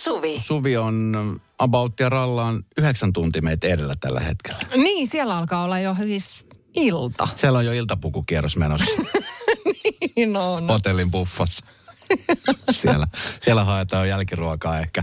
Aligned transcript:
Suvi. 0.00 0.40
Suvi 0.40 0.76
on 0.76 1.40
about 1.58 2.00
ja 2.00 2.08
rallaan 2.08 2.64
yhdeksän 2.76 3.12
tuntia 3.12 3.42
meitä 3.42 3.66
edellä 3.66 3.94
tällä 4.00 4.20
hetkellä. 4.20 4.58
Niin, 4.76 5.06
siellä 5.06 5.38
alkaa 5.38 5.64
olla 5.64 5.78
jo 5.78 5.96
siis 6.04 6.46
ilta. 6.76 7.28
Siellä 7.36 7.58
on 7.58 7.66
jo 7.66 7.72
iltapukukierros 7.72 8.56
menossa 8.56 8.90
Niin 10.16 10.36
on. 10.36 10.66
hotellin 10.66 11.10
buffassa. 11.10 11.66
siellä, 12.70 13.06
siellä 13.42 13.64
haetaan 13.64 14.08
jälkiruokaa 14.08 14.78
ehkä. 14.80 15.02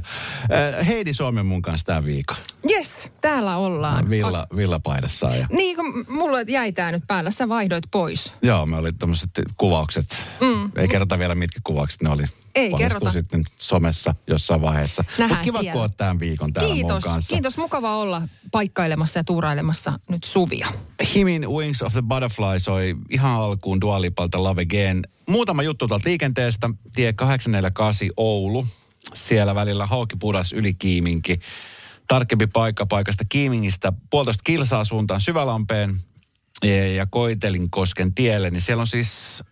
Äh, 0.77 0.87
Heidi 0.87 1.13
Suomen 1.13 1.45
mun 1.45 1.61
kanssa 1.61 1.85
tämän 1.85 2.05
viikon. 2.05 2.37
Yes, 2.71 3.09
täällä 3.21 3.57
ollaan. 3.57 4.09
Villa, 4.09 4.47
villapaidassa. 4.55 5.27
Ja, 5.35 5.47
Niin, 5.51 5.75
kun 5.77 6.05
mulla 6.09 6.37
jäi 6.47 6.71
tää 6.71 6.91
nyt 6.91 7.03
päällä, 7.07 7.31
sä 7.31 7.49
vaihdoit 7.49 7.83
pois. 7.91 8.33
joo, 8.41 8.65
me 8.65 8.75
oli 8.77 8.93
tämmöiset 8.93 9.29
kuvaukset. 9.57 10.25
Mm. 10.41 10.71
Ei 10.75 10.87
kerrota 10.87 11.19
vielä 11.19 11.35
mitkä 11.35 11.59
kuvaukset 11.63 12.01
ne 12.01 12.09
oli. 12.09 12.23
Ei 12.55 12.73
kerrota. 12.73 13.11
sitten 13.11 13.43
somessa 13.57 14.15
jossain 14.27 14.61
vaiheessa. 14.61 15.03
Nähdään 15.17 15.29
Mutta 15.29 15.43
kiva, 15.43 15.59
siellä. 15.59 15.71
kun 15.73 15.81
oot 15.81 15.97
tämän 15.97 16.19
viikon 16.19 16.53
täällä 16.53 16.69
mun 16.69 16.75
Kiitos, 16.75 17.03
kanssa. 17.03 17.33
kiitos. 17.35 17.57
Mukava 17.57 17.97
olla 17.97 18.21
paikkailemassa 18.51 19.19
ja 19.19 19.23
tuurailemassa 19.23 19.99
nyt 20.09 20.23
Suvia. 20.23 20.67
Himin 21.15 21.49
Wings 21.49 21.81
of 21.81 21.93
the 21.93 22.01
Butterfly 22.01 22.59
soi 22.59 22.95
ihan 23.09 23.31
alkuun 23.31 23.81
Dualipalta 23.81 24.43
Love 24.43 24.61
Again. 24.61 25.03
Muutama 25.29 25.63
juttu 25.63 25.87
tuolta 25.87 26.09
liikenteestä. 26.09 26.69
Tie 26.95 27.13
848 27.13 28.07
Oulu. 28.17 28.67
Siellä 29.13 29.55
välillä 29.55 29.85
Haukipudas 29.85 30.53
yli 30.53 30.73
Kiiminki. 30.73 31.39
Tarkempi 32.07 32.47
paikka 32.47 32.85
paikasta 32.85 33.23
Kiimingistä 33.29 33.93
puolitoista 34.09 34.41
kilsaa 34.43 34.85
suuntaan 34.85 35.21
Syvälampeen 35.21 35.99
ja- 36.63 36.93
ja 36.93 37.05
Koitelinkosken 37.05 38.13
tielle. 38.13 38.49
Niin 38.49 38.61
siellä 38.61 38.81
on 38.81 38.87
siis 38.87 39.43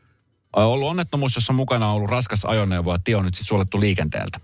ollut 0.54 0.90
onnettomuus, 0.90 1.36
jossa 1.36 1.54
mukana 1.54 1.88
on 1.88 1.96
ollut 1.96 2.10
raskas 2.10 2.46
ajoneuvo 2.46 2.92
ja 2.94 3.00
tie 3.04 3.16
on 3.16 3.26
nyt 3.26 3.36
siis 3.36 3.48
suolettu 3.48 3.80
liikenteeltä. 3.80 4.39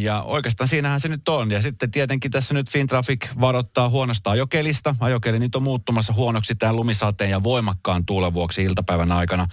Ja 0.00 0.22
oikeastaan 0.22 0.68
siinähän 0.68 1.00
se 1.00 1.08
nyt 1.08 1.28
on. 1.28 1.50
Ja 1.50 1.62
sitten 1.62 1.90
tietenkin 1.90 2.30
tässä 2.30 2.54
nyt 2.54 2.70
Fintraffic 2.70 3.26
varoittaa 3.40 3.88
huonosta 3.88 4.30
ajokelista. 4.30 4.94
Ajokeli 5.00 5.38
nyt 5.38 5.56
on 5.56 5.62
muuttumassa 5.62 6.12
huonoksi 6.12 6.54
tämän 6.54 6.76
lumisateen 6.76 7.30
ja 7.30 7.42
voimakkaan 7.42 8.06
tuulen 8.06 8.34
vuoksi 8.34 8.62
iltapäivän 8.62 9.12
aikana. 9.12 9.46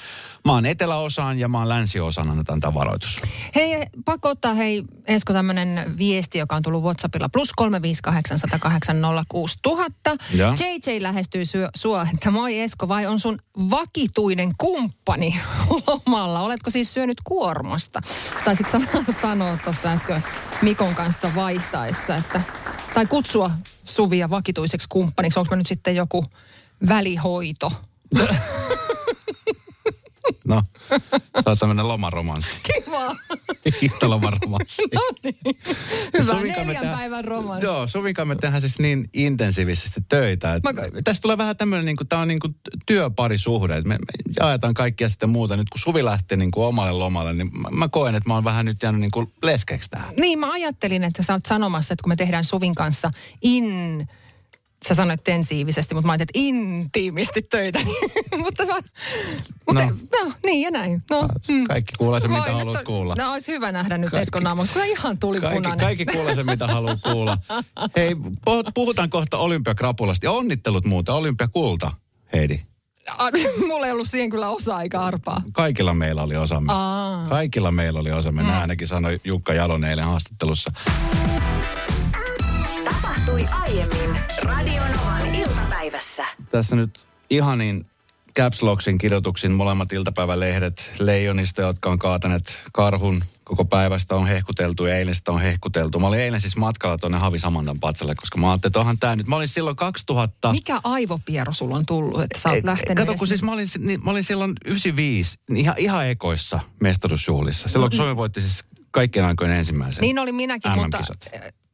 Maan 0.46 0.66
eteläosaan 0.66 1.40
ja 1.40 1.48
maan 1.48 1.70
länsiosaan 1.70 2.30
annetaan 2.30 2.59
tämä 2.59 2.73
varoitus. 2.73 3.22
Hei, 3.56 3.86
pakko 4.06 4.30
ottaa 4.30 4.53
hei 4.53 4.84
Esko 5.08 5.34
tämmönen 5.34 5.98
viesti, 5.98 6.38
joka 6.38 6.56
on 6.56 6.62
tullut 6.62 6.84
Whatsappilla. 6.84 7.30
Plus 7.30 7.52
358806000. 7.62 7.66
Ja. 10.34 10.53
JJ 10.59 11.02
lähestyy 11.02 11.44
sua, 11.76 12.08
että 12.14 12.31
moi 12.31 12.59
Esko, 12.59 12.88
vai 12.88 13.06
on 13.06 13.20
sun 13.20 13.40
vakituinen 13.70 14.52
kumppani 14.58 15.40
lomalla? 15.88 16.42
Oletko 16.42 16.70
siis 16.70 16.94
syönyt 16.94 17.18
kuormasta? 17.23 18.02
Taisit 18.46 18.70
san- 18.70 18.88
sanoa 19.22 19.58
tuossa 19.64 19.90
äsken 19.90 20.14
Mikon 20.61 20.95
kanssa 20.95 21.31
vaihtaessa, 21.35 22.16
että, 22.16 22.41
tai 22.94 23.05
kutsua 23.05 23.52
Suvia 23.83 24.30
vakituiseksi 24.30 24.88
kumppaniksi. 24.89 25.39
Onko 25.39 25.49
mä 25.49 25.55
nyt 25.55 25.67
sitten 25.67 25.95
joku 25.95 26.25
välihoito? 26.88 27.72
No, 30.47 30.63
saat 31.45 31.67
mennä 31.67 31.88
lomaromanssiin. 31.88 32.59
Kiva. 32.73 33.15
Hiihtolomaromanssiin. 33.81 34.89
No 34.93 35.01
niin. 35.23 35.38
Hyvä 36.13 36.23
Suvinkaan 36.23 36.67
neljän 36.67 36.81
tehdään- 36.81 36.97
päivän 36.97 37.25
romanssi. 37.25 37.65
Joo, 37.65 37.88
Suvinkaan 37.88 38.27
me 38.27 38.35
tehdään 38.35 38.61
siis 38.61 38.79
niin 38.79 39.09
intensiivisesti 39.13 40.01
töitä. 40.09 40.53
Että 40.55 40.73
Mä- 40.73 40.81
Tästä 41.03 41.21
tulee 41.21 41.38
vähän 41.38 41.57
tämmöinen, 41.57 41.85
niin 41.85 41.97
kuin, 41.97 42.07
tämä 42.07 42.21
on 42.21 42.27
niin 42.27 42.39
kuin 42.39 42.55
työparisuhde. 42.85 43.81
Me, 43.81 43.81
me 43.81 43.97
jaetaan 44.39 44.73
kaikkia 44.73 45.09
sitten 45.09 45.29
muuta. 45.29 45.57
Nyt 45.57 45.69
kun 45.69 45.79
Suvi 45.79 46.05
lähtee 46.05 46.38
niin 46.38 46.51
kuin 46.51 46.66
omalle 46.67 46.91
lomalle, 46.91 47.33
niin 47.33 47.49
mä, 47.61 47.69
mä 47.71 47.88
koen, 47.89 48.16
että 48.16 48.29
mä 48.29 48.33
oon 48.33 48.43
vähän 48.43 48.66
nyt 48.66 48.83
jäänyt 48.83 49.01
niin 49.01 49.11
kuin 49.11 49.33
leskeksi 49.43 49.89
tähän. 49.89 50.13
Niin, 50.19 50.39
mä 50.39 50.51
ajattelin, 50.51 51.03
että 51.03 51.23
sä 51.23 51.33
oot 51.33 51.45
sanomassa, 51.45 51.93
että 51.93 52.03
kun 52.03 52.09
me 52.11 52.16
tehdään 52.16 52.44
Suvin 52.44 52.75
kanssa 52.75 53.11
in... 53.41 54.07
Sä 54.88 54.96
sanoit 54.96 55.23
tensiivisesti, 55.23 55.94
mutta 55.96 56.06
mä 56.07 56.12
ajattelin, 56.13 56.56
että 56.56 56.59
intiimisti 56.59 57.41
töitä. 57.41 57.79
mutta 58.44 58.66
mä, 58.66 58.73
mutta, 59.68 59.85
No. 59.85 59.90
no. 60.22 60.25
no, 60.25 60.31
niin 60.46 60.62
ja 60.62 60.72
näin. 60.72 61.03
No, 61.09 61.28
mm. 61.47 61.63
Kaikki 61.68 61.94
kuulee 61.97 62.19
sen, 62.19 62.31
mitä 62.31 62.51
haluat 62.51 62.78
nyt- 62.78 62.85
kuulla. 62.85 63.16
No, 63.18 63.31
olisi 63.31 63.51
hyvä 63.51 63.72
nähdä 63.72 63.97
nyt 63.97 64.13
Eskon 64.13 64.44
naamuksi, 64.44 64.73
kun 64.73 64.85
ihan 64.85 65.18
tuli 65.18 65.41
Kaikki, 65.41 65.56
punainen. 65.57 65.85
kaikki 65.85 66.06
kuulee 66.06 66.35
sen, 66.35 66.46
mitä 66.46 66.68
haluaa 66.68 66.96
kuulla. 67.03 67.38
Hei, 67.97 68.13
puh- 68.13 68.72
puhutaan 68.73 69.09
kohta 69.09 69.38
olympiakrapulasta. 69.38 70.25
Ja 70.25 70.31
onnittelut 70.31 70.85
muuta, 70.85 71.13
olympiakulta, 71.13 71.91
Heidi. 72.34 72.59
Mulla 73.67 73.85
ei 73.85 73.91
ollut 73.91 74.07
siihen 74.09 74.29
kyllä 74.29 74.50
osa 74.50 74.81
eikä 74.81 75.00
arpaa. 75.02 75.41
Kaikilla 75.53 75.94
meillä 75.94 76.23
oli 76.23 76.35
osamme. 76.35 76.73
Aa. 76.73 77.28
Kaikilla 77.29 77.72
meillä 77.72 78.00
oli 78.00 78.12
osamme. 78.12 78.41
Mm. 78.41 78.47
Näin 78.47 78.62
ainakin 78.62 78.88
sanoi 78.88 79.19
Jukka 79.23 79.53
Jalonen 79.53 79.90
eilen 79.90 80.06
haastattelussa. 80.06 80.72
Tapahtui 83.35 83.62
aiemmin 83.62 84.22
Radionovan 84.44 85.35
iltapäivässä. 85.35 86.25
Tässä 86.51 86.75
nyt 86.75 87.06
ihanin 87.29 87.85
Caps 88.38 88.62
Locksin 88.62 88.97
kirjoituksin 88.97 89.51
molemmat 89.51 89.94
iltapäivälehdet 89.94 90.91
Leijonista, 91.00 91.62
jotka 91.62 91.90
on 91.90 92.00
kaataneet 92.00 92.63
karhun 92.73 93.23
koko 93.44 93.66
päivästä 93.66 94.16
on 94.16 94.28
hehkuteltu 94.28 94.85
ja 94.85 94.97
eilen 94.97 95.16
sitä 95.16 95.31
on 95.31 95.41
hehkuteltu. 95.41 96.00
Mä 96.00 96.07
olin 96.07 96.19
eilen 96.19 96.41
siis 96.41 96.56
matkalla 96.56 96.97
tuonne 96.97 97.18
Havi 97.18 97.40
Samandan 97.40 97.79
patsalle, 97.79 98.16
koska 98.16 98.38
mä 98.38 98.51
ajattelin, 98.51 98.69
että 98.69 98.79
onhan 98.79 98.97
tää 98.97 99.16
nyt. 99.16 99.28
Mä 99.28 99.35
olin 99.35 99.47
silloin 99.47 99.75
2000... 99.75 100.52
Mikä 100.52 100.79
aivopiero 100.84 101.53
sulla 101.53 101.75
on 101.75 101.85
tullut, 101.85 102.22
että 102.22 102.40
sä 102.40 102.50
oot 102.50 102.63
lähtenyt 102.63 103.06
Kato, 103.06 103.17
kun 103.17 103.28
siis 103.28 103.44
mä 103.44 103.52
olin, 103.52 103.67
niin, 103.78 104.03
mä 104.03 104.12
olin 104.12 104.23
silloin 104.23 104.53
95, 104.66 105.38
niin 105.50 105.62
ihan, 105.62 105.75
ihan 105.78 106.07
ekoissa 106.07 106.59
mestaruusjuhlissa. 106.79 107.69
Silloin 107.69 107.90
kun 107.90 107.97
Suomi 107.97 108.16
voitti 108.16 108.41
siis 108.41 108.63
kaikkien 108.91 109.25
aikojen 109.25 109.57
ensimmäisen 109.57 110.02
Niin 110.02 110.19
olin 110.19 110.35
minäkin, 110.35 110.72
mutta 110.72 110.97
MM-kisat. 110.97 111.65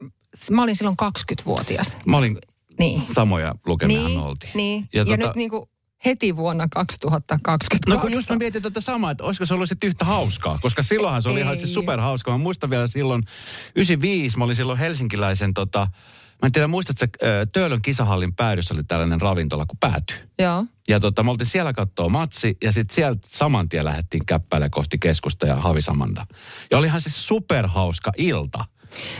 Mä 0.51 0.63
olin 0.63 0.75
silloin 0.75 0.97
20-vuotias. 1.03 1.97
Mä 2.05 2.17
olin 2.17 2.37
Niin. 2.79 3.01
samoja 3.13 3.55
lukemia 3.65 4.03
Niin, 4.03 4.19
oltiin. 4.19 4.51
niin. 4.55 4.89
Ja, 4.93 4.99
ja 5.03 5.15
tota- 5.15 5.17
nyt 5.17 5.35
niin 5.35 5.49
kuin 5.49 5.65
heti 6.05 6.35
vuonna 6.35 6.67
2022. 6.71 7.67
No 7.89 7.97
kun 7.97 8.13
just 8.13 8.29
mä 8.29 8.35
mietin 8.35 8.61
tätä 8.61 8.81
samaa, 8.81 9.11
että 9.11 9.23
olisiko 9.23 9.45
se 9.45 9.53
ollut 9.53 9.69
sitten 9.69 9.87
yhtä 9.87 10.05
hauskaa, 10.05 10.59
koska 10.61 10.83
silloinhan 10.83 11.21
se 11.21 11.29
oli 11.29 11.39
ihan 11.39 11.53
Ei. 11.53 11.57
siis 11.57 11.73
superhauska. 11.73 12.31
Mä 12.31 12.37
muistan 12.37 12.69
vielä 12.69 12.87
silloin 12.87 13.23
95, 13.75 14.37
mä 14.37 14.43
olin 14.43 14.55
silloin 14.55 14.79
helsinkiläisen 14.79 15.53
tota, 15.53 15.79
mä 16.41 16.45
en 16.45 16.51
tiedä 16.51 16.67
muistatko, 16.67 17.05
että 17.05 17.45
Töölön 17.53 17.81
kisahallin 17.81 18.35
päädyssä 18.35 18.73
oli 18.73 18.83
tällainen 18.83 19.21
ravintola 19.21 19.65
kuin 19.65 19.77
pääty. 19.79 20.13
Joo. 20.39 20.65
Ja 20.89 20.99
tota, 20.99 21.23
me 21.23 21.31
oltiin 21.31 21.47
siellä 21.47 21.73
katsoa 21.73 22.09
matsi 22.09 22.57
ja 22.63 22.71
sitten 22.71 22.95
sieltä 22.95 23.27
saman 23.31 23.69
tien 23.69 23.85
lähdettiin 23.85 24.25
käppäille 24.25 24.69
kohti 24.69 24.97
keskusta 24.99 25.45
ja 25.47 25.55
Havisamanda. 25.55 26.25
Ja 26.71 26.77
olihan 26.77 27.01
siis 27.01 27.27
superhauska 27.27 28.11
ilta. 28.17 28.65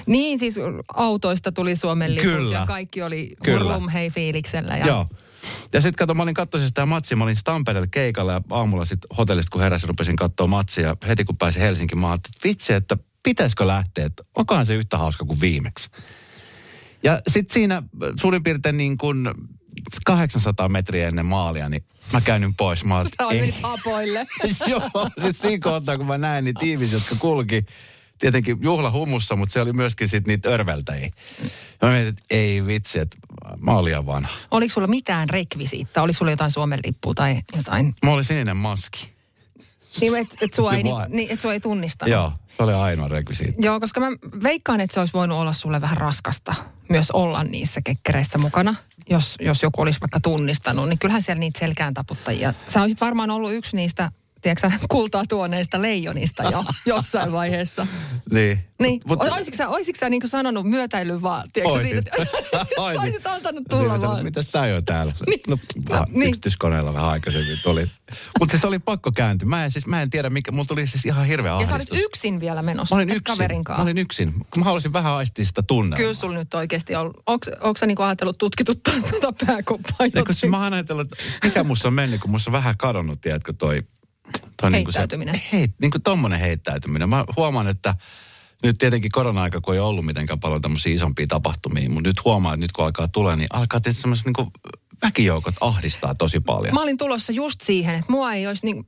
Niin, 0.06 0.40
siis 0.40 0.56
autoista 0.94 1.52
tuli 1.52 1.76
Suomen 1.76 2.16
liput 2.16 2.52
ja 2.52 2.66
kaikki 2.66 3.02
oli 3.02 3.32
Kyllä. 3.44 3.60
hurlum 3.60 3.90
hei 3.90 4.10
fiiliksellä. 4.10 4.78
Ja... 4.78 4.88
Joo. 4.88 5.08
Ja 5.74 5.82
sitten 5.82 5.98
kato, 5.98 6.14
mä 6.14 6.24
olin 6.24 6.34
katsoa 6.34 6.62
sitä 6.62 6.86
matsia, 6.86 7.18
mä 7.18 7.24
olin 7.24 7.36
Tampereella 7.44 7.88
keikalla 7.92 8.32
ja 8.32 8.42
aamulla 8.50 8.86
sitten 8.86 9.18
hotellista 9.18 9.50
kun 9.52 9.62
heräsin, 9.62 9.90
rupesin 9.90 10.16
katsoa 10.16 10.48
matsia. 10.48 10.88
Ja 10.88 10.96
heti 11.08 11.26
kun 11.26 11.38
pääsin 11.38 11.62
Helsinkiin, 11.62 12.00
mä 12.00 12.10
ajattelin, 12.10 12.36
että 12.36 12.48
vitsi, 12.48 12.74
että 12.74 12.98
pitäisikö 13.24 13.68
lähteä, 13.68 14.06
että 14.06 14.24
onkohan 14.38 14.66
se 14.66 14.76
yhtä 14.76 14.98
hauska 14.98 15.26
kuin 15.26 15.42
viimeksi. 15.42 15.90
Ja 17.04 17.22
sitten 17.28 17.54
siinä 17.54 17.76
äh, 17.76 17.84
suurin 18.22 18.44
piirtein 18.44 18.78
niin 18.78 18.98
kuin 18.98 19.30
800 20.06 20.70
metriä 20.70 21.08
ennen 21.08 21.26
maalia, 21.26 21.70
niin 21.70 21.84
mä 22.14 22.22
käännyin 22.22 22.56
pois. 22.56 22.86
Mä 22.86 23.06
ei. 23.32 23.40
menit 23.40 23.62
hapoille. 23.62 24.28
Joo, 24.68 25.10
siis 25.22 25.40
siinä 25.40 25.64
kohtaa, 25.64 25.98
kun 25.98 26.08
mä 26.08 26.18
näin 26.18 26.46
niitä 26.46 26.66
ihmisiä, 26.66 26.98
jotka 26.98 27.16
kulki 27.16 27.66
tietenkin 28.22 28.58
juhlahumussa, 28.62 29.36
mutta 29.36 29.54
se 29.54 29.62
oli 29.62 29.74
myöskin 29.74 30.08
sitten 30.08 30.32
niitä 30.32 30.50
örveltäjiä. 30.50 31.12
Ja 31.82 31.88
mä 31.88 31.94
mietin, 31.94 32.08
että 32.08 32.24
ei 32.30 32.66
vitsi, 32.66 33.00
että 33.00 33.18
mä 33.60 33.72
olin 33.72 33.86
liian 33.86 34.06
vanha. 34.06 34.32
Oliko 34.52 34.74
sulla 34.74 34.88
mitään 34.88 35.30
rekvisiittaa? 35.30 36.04
Oliko 36.04 36.18
sulla 36.18 36.32
jotain 36.32 36.52
Suomen 36.52 36.80
lippua 36.86 37.14
tai 37.14 37.42
jotain? 37.58 37.96
Mulla 38.04 38.16
oli 38.16 38.24
sininen 38.24 38.58
maski. 38.58 39.12
Niin, 40.02 40.18
että 40.18 40.36
et 40.42 40.54
sua, 40.54 40.74
ei, 40.74 40.84
Vai- 40.84 41.10
niin, 41.10 41.32
et 41.32 41.42
sua 41.42 41.54
ei 41.54 41.60
tunnistanut. 41.60 42.12
Joo, 42.12 42.32
se 42.58 42.64
oli 42.64 42.74
ainoa 42.74 43.08
rekvisiitti. 43.08 43.66
Joo, 43.66 43.80
koska 43.80 44.00
mä 44.00 44.08
veikkaan, 44.44 44.82
että 44.82 44.94
se 44.94 45.00
olisi 45.00 45.14
voinut 45.14 45.38
olla 45.38 45.54
sulle 45.54 45.82
vähän 45.82 45.98
raskasta 45.98 46.56
myös 46.90 47.12
olla 47.12 47.44
niissä 47.44 47.82
kekkereissä 47.82 48.38
mukana. 48.38 48.76
Jos, 49.10 49.36
jos 49.40 49.64
joku 49.64 49.82
olisi 49.82 50.02
vaikka 50.02 50.20
tunnistanut, 50.20 50.90
niin 50.90 51.00
kyllähän 51.00 51.22
siellä 51.22 51.40
niitä 51.40 51.60
selkään 51.60 51.94
taputtajia. 51.94 52.54
Sä 52.68 52.82
olisit 52.82 53.02
varmaan 53.02 53.32
ollut 53.32 53.54
yksi 53.54 53.76
niistä, 53.76 54.12
tiedätkö 54.42 54.72
kultaa 54.90 55.24
tuoneista 55.30 55.82
leijonista 55.82 56.44
jo 56.44 56.64
jossain 56.86 57.32
vaiheessa. 57.32 57.88
Niin. 58.32 58.60
Niin, 58.82 59.02
Mut- 59.10 59.34
olisitko 59.34 59.58
sä, 59.58 59.70
olisitko 59.70 60.00
sä 60.00 60.10
niin 60.10 60.28
sanonut 60.28 60.66
myötäilyn 60.66 61.22
vaan, 61.22 61.50
tiedätkö 61.54 61.78
Oisin. 61.78 62.02
sä 62.94 63.02
olisit 63.02 63.28
antanut 63.28 63.64
Siinä 63.70 63.80
tulla 63.84 63.94
sanoin, 63.94 64.02
vaan. 64.12 64.24
Mitä 64.24 64.42
sä 64.44 64.68
jo 64.68 64.82
täällä? 64.82 65.14
No, 65.48 65.58
vähän 65.90 66.06
niin. 66.10 66.30
yksityiskoneella 66.30 66.94
vähän 66.94 67.10
aikaisemmin 67.10 67.58
tuli. 67.64 67.92
Mutta 68.40 68.52
siis 68.52 68.66
oli 68.66 68.80
pakko 68.80 69.12
kääntyä. 69.12 69.50
Mä 69.50 69.66
en, 69.66 69.72
siis, 69.72 69.88
mä 69.88 70.02
en 70.02 70.10
tiedä, 70.10 70.30
mikä, 70.30 70.52
mulla 70.52 70.66
tuli 70.66 70.88
siis 70.88 71.06
ihan 71.06 71.26
hirveä 71.26 71.52
Ja 71.60 71.68
sä 71.68 71.74
ahdistus. 71.74 71.98
olit 71.98 72.06
yksin 72.06 72.40
vielä 72.40 72.62
menossa, 72.62 72.96
Mä 72.96 72.98
olin 73.02 73.10
yksin. 73.10 73.24
kaverin 73.24 73.62
Mä 73.70 73.76
olin 73.84 73.98
yksin. 73.98 74.34
Mä 74.58 74.64
halusin 74.66 74.94
vähän 74.94 75.14
aistia 75.14 75.46
sitä 75.46 75.62
tunnelmaa. 75.64 75.98
Kyllä 75.98 76.14
sulla 76.14 76.36
nyt 76.38 76.54
oikeasti 76.54 76.96
on. 76.96 77.14
Onko 77.28 77.78
sä 77.80 77.86
niinku 77.86 78.04
ajatellut 78.04 78.38
tutkituttaa 78.38 78.94
tuota 79.10 79.46
pääkoppaa 79.46 80.06
Ja 80.06 80.12
kun 80.12 80.20
jotenkin? 80.20 80.52
mä 80.52 80.64
oon 80.64 80.74
ajatellut, 80.74 81.12
että 81.12 81.24
mikä 81.44 81.64
musta 81.64 81.88
on 81.88 81.94
mennyt, 81.94 82.22
kun 82.22 82.32
musta 82.32 82.50
on 82.50 82.54
vähän 82.54 82.78
kadonnut, 82.78 83.22
tiedätkö, 83.22 83.54
toi... 83.54 83.84
toi 84.62 84.72
Heittäytyminen. 84.72 85.34
Niin 85.34 85.42
kuin 85.42 85.52
se, 85.52 85.58
heit, 85.58 85.72
niin 85.82 85.92
kuin 85.92 86.02
tommonen 86.02 86.40
heittäytyminen. 86.40 87.10
Mä 87.10 87.26
huomaan, 87.36 87.68
että 87.68 87.96
nyt 88.64 88.78
tietenkin 88.78 89.12
korona-aika, 89.12 89.62
kun 89.62 89.74
ei 89.74 89.80
ollut 89.80 90.06
mitenkään 90.06 90.40
paljon 90.40 90.62
tämmöisiä 90.62 90.96
isompia 90.96 91.28
tapahtumia, 91.28 91.90
mutta 91.90 92.10
nyt 92.10 92.26
huomaa, 92.26 92.54
että 92.54 92.64
nyt 92.64 92.72
kun 92.72 92.86
alkaa 92.86 93.08
tulla, 93.08 93.36
niin 93.36 93.48
alkaa 93.54 93.80
tietysti 93.80 94.02
semmoiset 94.02 94.26
niin 94.26 94.52
väkijoukot 95.02 95.56
ahdistaa 95.62 96.16
tosi 96.16 96.40
paljon. 96.40 96.74
Mä 96.74 96.82
olin 96.82 96.98
tulossa 96.98 97.32
just 97.32 97.62
siihen, 97.62 97.96
että 97.96 98.12
mua 98.12 98.34
ei 98.34 98.48
olisi 98.48 98.66
niin, 98.66 98.88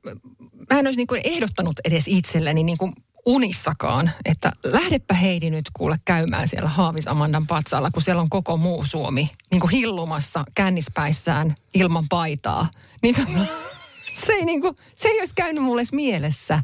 mä 0.72 0.78
en 0.78 0.86
olisi 0.86 0.96
niin 0.96 1.06
kuin 1.06 1.20
ehdottanut 1.24 1.80
edes 1.84 2.04
itselleni 2.08 2.62
niin 2.62 2.78
kuin 2.78 2.92
unissakaan, 3.26 4.10
että 4.24 4.52
lähdepä 4.64 5.14
Heidi 5.14 5.50
nyt 5.50 5.70
kuule 5.72 5.96
käymään 6.04 6.48
siellä 6.48 6.68
Haavis 6.68 7.08
Amandan 7.08 7.46
patsaalla, 7.46 7.90
kun 7.90 8.02
siellä 8.02 8.22
on 8.22 8.30
koko 8.30 8.56
muu 8.56 8.86
Suomi 8.86 9.30
niin 9.50 9.60
kuin 9.60 9.70
hillumassa 9.70 10.44
kännispäissään 10.54 11.54
ilman 11.74 12.08
paitaa. 12.08 12.68
Niin 13.02 13.16
se 14.14 14.32
ei, 14.32 14.44
niin 14.44 14.60
kuin, 14.60 14.76
se 14.94 15.08
ei 15.08 15.18
olisi 15.18 15.34
käynyt 15.34 15.62
mulle 15.62 15.82
mielessä. 15.92 16.62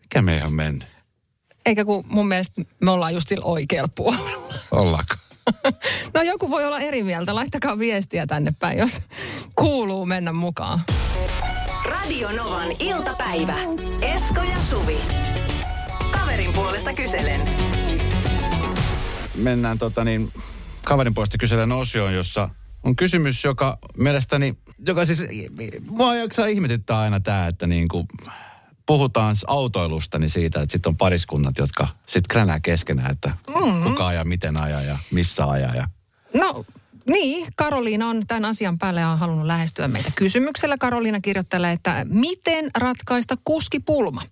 Mikä 0.00 0.22
me 0.22 0.36
ei 0.36 0.42
ole 0.42 0.50
mennyt? 0.50 0.88
Eikä 1.66 1.84
kun 1.84 2.04
mun 2.08 2.28
mielestä 2.28 2.62
me 2.80 2.90
ollaan 2.90 3.14
just 3.14 3.28
sillä 3.28 3.44
oikealla 3.44 3.90
puolella. 3.94 4.54
Ollaanko? 4.70 5.14
No 6.14 6.22
joku 6.22 6.50
voi 6.50 6.64
olla 6.64 6.80
eri 6.80 7.02
mieltä. 7.02 7.34
Laittakaa 7.34 7.78
viestiä 7.78 8.26
tänne 8.26 8.52
päin, 8.58 8.78
jos 8.78 9.00
kuuluu 9.54 10.06
mennä 10.06 10.32
mukaan. 10.32 10.80
Radio 11.84 12.32
Novan 12.32 12.72
iltapäivä. 12.78 13.54
Esko 14.02 14.42
ja 14.42 14.58
Suvi. 14.58 14.98
Kaverin 16.10 16.52
puolesta 16.52 16.94
kyselen. 16.94 17.40
Mennään 19.34 19.78
tota 19.78 20.04
niin, 20.04 20.32
kaverin 20.84 21.14
puolesta 21.14 21.38
kyselen 21.38 21.72
osioon, 21.72 22.14
jossa 22.14 22.48
on 22.82 22.96
kysymys, 22.96 23.44
joka 23.44 23.78
mielestäni, 23.96 24.54
joka 24.86 25.04
siis, 25.04 25.22
mua 25.90 26.16
jaksaa 26.16 26.46
ihmetyttää 26.46 26.98
aina 26.98 27.20
tämä, 27.20 27.46
että 27.46 27.66
niin 27.66 27.88
kuin 27.88 28.06
puhutaan 28.86 29.36
autoilusta, 29.46 30.18
niin 30.18 30.30
siitä, 30.30 30.60
että 30.60 30.72
sitten 30.72 30.90
on 30.90 30.96
pariskunnat, 30.96 31.58
jotka 31.58 31.88
sitten 32.06 32.28
kränää 32.28 32.60
keskenään, 32.60 33.10
että 33.10 33.32
mm. 33.54 33.82
kuka 33.82 34.06
ajaa, 34.06 34.24
miten 34.24 34.62
ajaa 34.62 34.82
ja 34.82 34.98
missä 35.10 35.50
ajaa. 35.50 35.74
Ja... 35.74 35.88
No 36.34 36.64
niin, 37.10 37.46
Karoliina 37.56 38.08
on 38.08 38.26
tämän 38.26 38.44
asian 38.44 38.78
päälle 38.78 39.06
on 39.06 39.18
halunnut 39.18 39.46
lähestyä 39.46 39.88
meitä 39.88 40.10
kysymyksellä. 40.14 40.78
Karoliina 40.78 41.20
kirjoittelee, 41.20 41.72
että 41.72 42.06
miten 42.08 42.70
ratkaista 42.78 43.36
kuskipulma? 43.44 44.22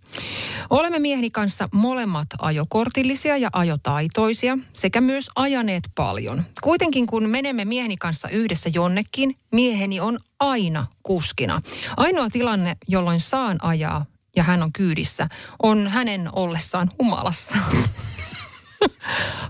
Olemme 0.71 0.99
mieheni 0.99 1.31
kanssa 1.31 1.69
molemmat 1.73 2.27
ajokortillisia 2.39 3.37
ja 3.37 3.51
ajotaitoisia 3.53 4.59
sekä 4.73 5.01
myös 5.01 5.31
ajaneet 5.37 5.85
paljon. 5.95 6.45
Kuitenkin 6.63 7.07
kun 7.07 7.29
menemme 7.29 7.65
mieheni 7.65 7.97
kanssa 7.97 8.29
yhdessä 8.29 8.71
jonnekin, 8.75 9.35
mieheni 9.53 10.01
on 10.01 10.19
aina 10.41 10.87
kuskina. 11.03 11.63
Ainoa 11.97 12.31
tilanne, 12.31 12.77
jolloin 12.89 13.21
saan 13.21 13.65
ajaa 13.65 14.07
ja 14.37 14.43
hän 14.43 14.63
on 14.63 14.73
kyydissä, 14.73 15.29
on 15.63 15.89
hänen 15.89 16.29
ollessaan 16.33 16.91
humalassa. 16.99 17.57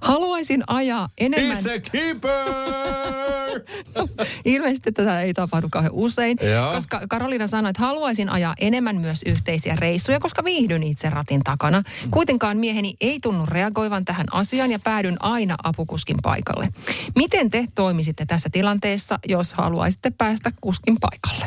Haluaisin 0.08 0.64
ajaa 0.66 1.08
enemmän... 1.18 1.56
He's 1.56 1.70
a 1.70 1.90
keeper! 1.92 3.62
Ilmeisesti 4.44 4.92
tätä 4.92 5.22
ei 5.22 5.34
tapahdu 5.34 5.68
kauhean 5.70 5.92
usein, 5.94 6.38
Joo. 6.52 6.72
koska 6.72 7.00
Karoliina 7.08 7.46
sanoi, 7.46 7.70
että 7.70 7.82
haluaisin 7.82 8.28
ajaa 8.28 8.54
enemmän 8.60 8.96
myös 8.96 9.20
yhteisiä 9.26 9.76
reissuja, 9.76 10.20
koska 10.20 10.44
viihdyn 10.44 10.82
itse 10.82 11.10
ratin 11.10 11.44
takana. 11.44 11.82
Kuitenkaan 12.10 12.56
mieheni 12.56 12.94
ei 13.00 13.20
tunnu 13.20 13.46
reagoivan 13.46 14.04
tähän 14.04 14.26
asiaan 14.32 14.70
ja 14.70 14.78
päädyn 14.78 15.16
aina 15.20 15.54
apukuskin 15.62 16.16
paikalle. 16.22 16.68
Miten 17.16 17.50
te 17.50 17.64
toimisitte 17.74 18.26
tässä 18.26 18.48
tilanteessa, 18.52 19.18
jos 19.26 19.52
haluaisitte 19.52 20.10
päästä 20.10 20.50
kuskin 20.60 20.96
paikalle? 21.00 21.46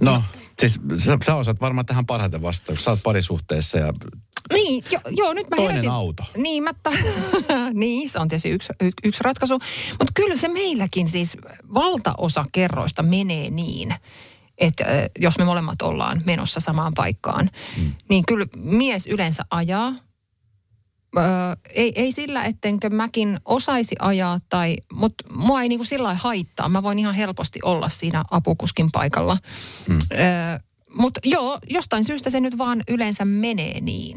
No, 0.00 0.22
siis 0.58 0.78
sä, 0.98 1.18
sä 1.24 1.34
osaat 1.34 1.60
varmaan 1.60 1.86
tähän 1.86 2.06
parhaiten 2.06 2.42
vastata, 2.42 2.80
sä 2.80 2.90
oot 2.90 3.02
parisuhteessa 3.02 3.78
ja 3.78 3.92
Niin, 4.52 4.84
jo, 4.90 5.00
joo, 5.10 5.32
nyt 5.32 5.50
mä 5.50 5.56
Toinen 5.56 5.70
heräsin. 5.72 5.90
auto. 5.90 6.22
Niin, 6.36 6.62
mä 6.62 6.72
ta- 6.82 6.90
niin, 7.74 8.10
se 8.10 8.18
on 8.18 8.28
tietysti 8.28 8.50
yksi, 8.50 8.72
y- 8.80 8.90
yksi 9.04 9.22
ratkaisu. 9.24 9.54
Mutta 9.88 10.12
kyllä 10.14 10.36
se 10.36 10.48
meilläkin 10.48 11.08
siis 11.08 11.36
valtaosa 11.74 12.44
kerroista 12.52 13.02
menee 13.02 13.50
niin, 13.50 13.94
että 14.58 14.84
jos 15.18 15.38
me 15.38 15.44
molemmat 15.44 15.82
ollaan 15.82 16.22
menossa 16.26 16.60
samaan 16.60 16.92
paikkaan, 16.94 17.50
mm. 17.76 17.92
niin 18.08 18.26
kyllä 18.26 18.46
mies 18.56 19.06
yleensä 19.06 19.42
ajaa. 19.50 19.94
Öö, 21.18 21.24
ei, 21.74 21.92
ei 21.94 22.12
sillä, 22.12 22.44
ettenkö 22.44 22.90
mäkin 22.90 23.40
osaisi 23.44 23.96
ajaa, 23.98 24.40
tai, 24.48 24.76
mutta 24.92 25.24
mua 25.34 25.62
ei 25.62 25.68
niinku 25.68 25.84
sillä 25.84 26.14
haittaa. 26.14 26.68
Mä 26.68 26.82
voin 26.82 26.98
ihan 26.98 27.14
helposti 27.14 27.58
olla 27.62 27.88
siinä 27.88 28.24
apukuskin 28.30 28.88
paikalla. 28.92 29.36
Mm. 29.88 29.98
Öö, 30.12 30.18
mutta 30.96 31.20
joo, 31.24 31.58
jostain 31.70 32.04
syystä 32.04 32.30
se 32.30 32.40
nyt 32.40 32.58
vaan 32.58 32.82
yleensä 32.88 33.24
menee 33.24 33.80
niin. 33.80 34.16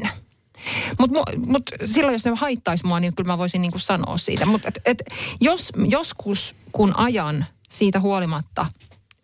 Mutta 0.98 1.20
mut 1.46 1.62
silloin, 1.84 2.12
jos 2.12 2.22
se 2.22 2.30
haittaisi 2.34 2.86
mua, 2.86 3.00
niin 3.00 3.14
kyllä 3.14 3.32
mä 3.32 3.38
voisin 3.38 3.62
niinku 3.62 3.78
sanoa 3.78 4.16
siitä. 4.16 4.46
Mutta 4.46 4.68
et, 4.68 4.80
et, 4.84 5.02
jos 5.40 5.72
joskus, 5.88 6.54
kun 6.72 6.96
ajan 6.96 7.46
siitä 7.70 8.00
huolimatta, 8.00 8.66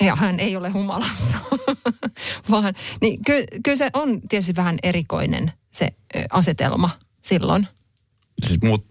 ja 0.01 0.17
hän 0.17 0.41
ei 0.41 0.57
ole 0.57 0.71
humalassa, 0.71 1.39
vaan, 2.51 2.75
niin 3.01 3.25
ky, 3.25 3.45
kyllä 3.65 3.77
se 3.77 3.91
on 3.93 4.21
tietysti 4.29 4.57
vähän 4.57 4.79
erikoinen 4.83 5.53
se 5.71 5.89
asetelma 6.31 6.91
silloin. 7.21 7.69
siis 8.47 8.63
muut, 8.63 8.85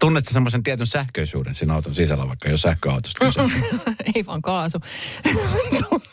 tunnet 0.00 0.24
sä 0.26 0.32
semmoisen 0.32 0.62
tietyn 0.62 0.86
sähköisyyden 0.86 1.54
siinä 1.54 1.74
auton 1.74 1.94
sisällä, 1.94 2.28
vaikka 2.28 2.48
jos 2.48 2.62
sähköautosta 2.62 3.26
kyse. 3.26 3.40
ei 4.14 4.26
vaan 4.26 4.42
kaasu. 4.42 4.78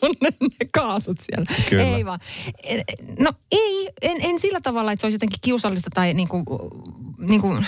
Tunnen 0.00 0.32
ne 0.40 0.68
kaasut 0.72 1.18
siellä. 1.20 1.46
Kyllä. 1.68 1.82
Ei 1.82 2.04
vaan. 2.04 2.20
No 3.18 3.32
ei, 3.52 3.90
en, 4.02 4.16
en 4.20 4.38
sillä 4.38 4.60
tavalla, 4.60 4.92
että 4.92 5.00
se 5.00 5.06
olisi 5.06 5.14
jotenkin 5.14 5.38
kiusallista 5.40 5.90
tai 5.94 6.14
niin 6.14 6.28
kuin, 6.28 6.44
niin 7.18 7.40
kuin, 7.40 7.66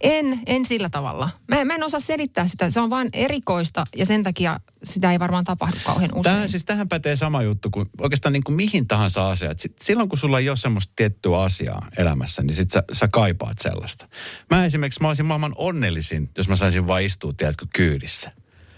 en, 0.00 0.40
en 0.46 0.66
sillä 0.66 0.88
tavalla. 0.88 1.30
Mä, 1.48 1.64
mä 1.64 1.74
en 1.74 1.82
osaa 1.82 2.00
selittää 2.00 2.46
sitä. 2.46 2.70
Se 2.70 2.80
on 2.80 2.90
vain 2.90 3.08
erikoista 3.12 3.84
ja 3.96 4.06
sen 4.06 4.22
takia 4.22 4.60
sitä 4.84 5.12
ei 5.12 5.18
varmaan 5.18 5.44
tapahdu 5.44 5.76
kauhean 5.84 6.10
usein. 6.10 6.22
Tähän, 6.22 6.48
siis 6.48 6.64
tähän 6.64 6.88
pätee 6.88 7.16
sama 7.16 7.42
juttu 7.42 7.70
kuin 7.70 7.86
oikeastaan 8.00 8.32
niin 8.32 8.44
kuin 8.44 8.56
mihin 8.56 8.86
tahansa 8.86 9.30
asiaan. 9.30 9.54
Silloin 9.80 10.08
kun 10.08 10.18
sulla 10.18 10.38
ei 10.38 10.48
ole 10.48 10.56
semmoista 10.56 10.92
tiettyä 10.96 11.40
asiaa 11.40 11.88
elämässä, 11.96 12.42
niin 12.42 12.54
sit 12.54 12.70
sä, 12.70 12.82
sä 12.92 13.08
kaipaat 13.08 13.58
sellaista. 13.58 14.08
Mä 14.50 14.64
esimerkiksi, 14.64 15.02
mä 15.02 15.08
olisin 15.08 15.26
maailman 15.26 15.52
onnellisin, 15.56 16.30
jos 16.36 16.48
mä 16.48 16.56
saisin 16.56 16.86
vain 16.86 17.06
istua, 17.06 17.32
tiedätkö, 17.32 17.66
kyydissä. 17.74 18.32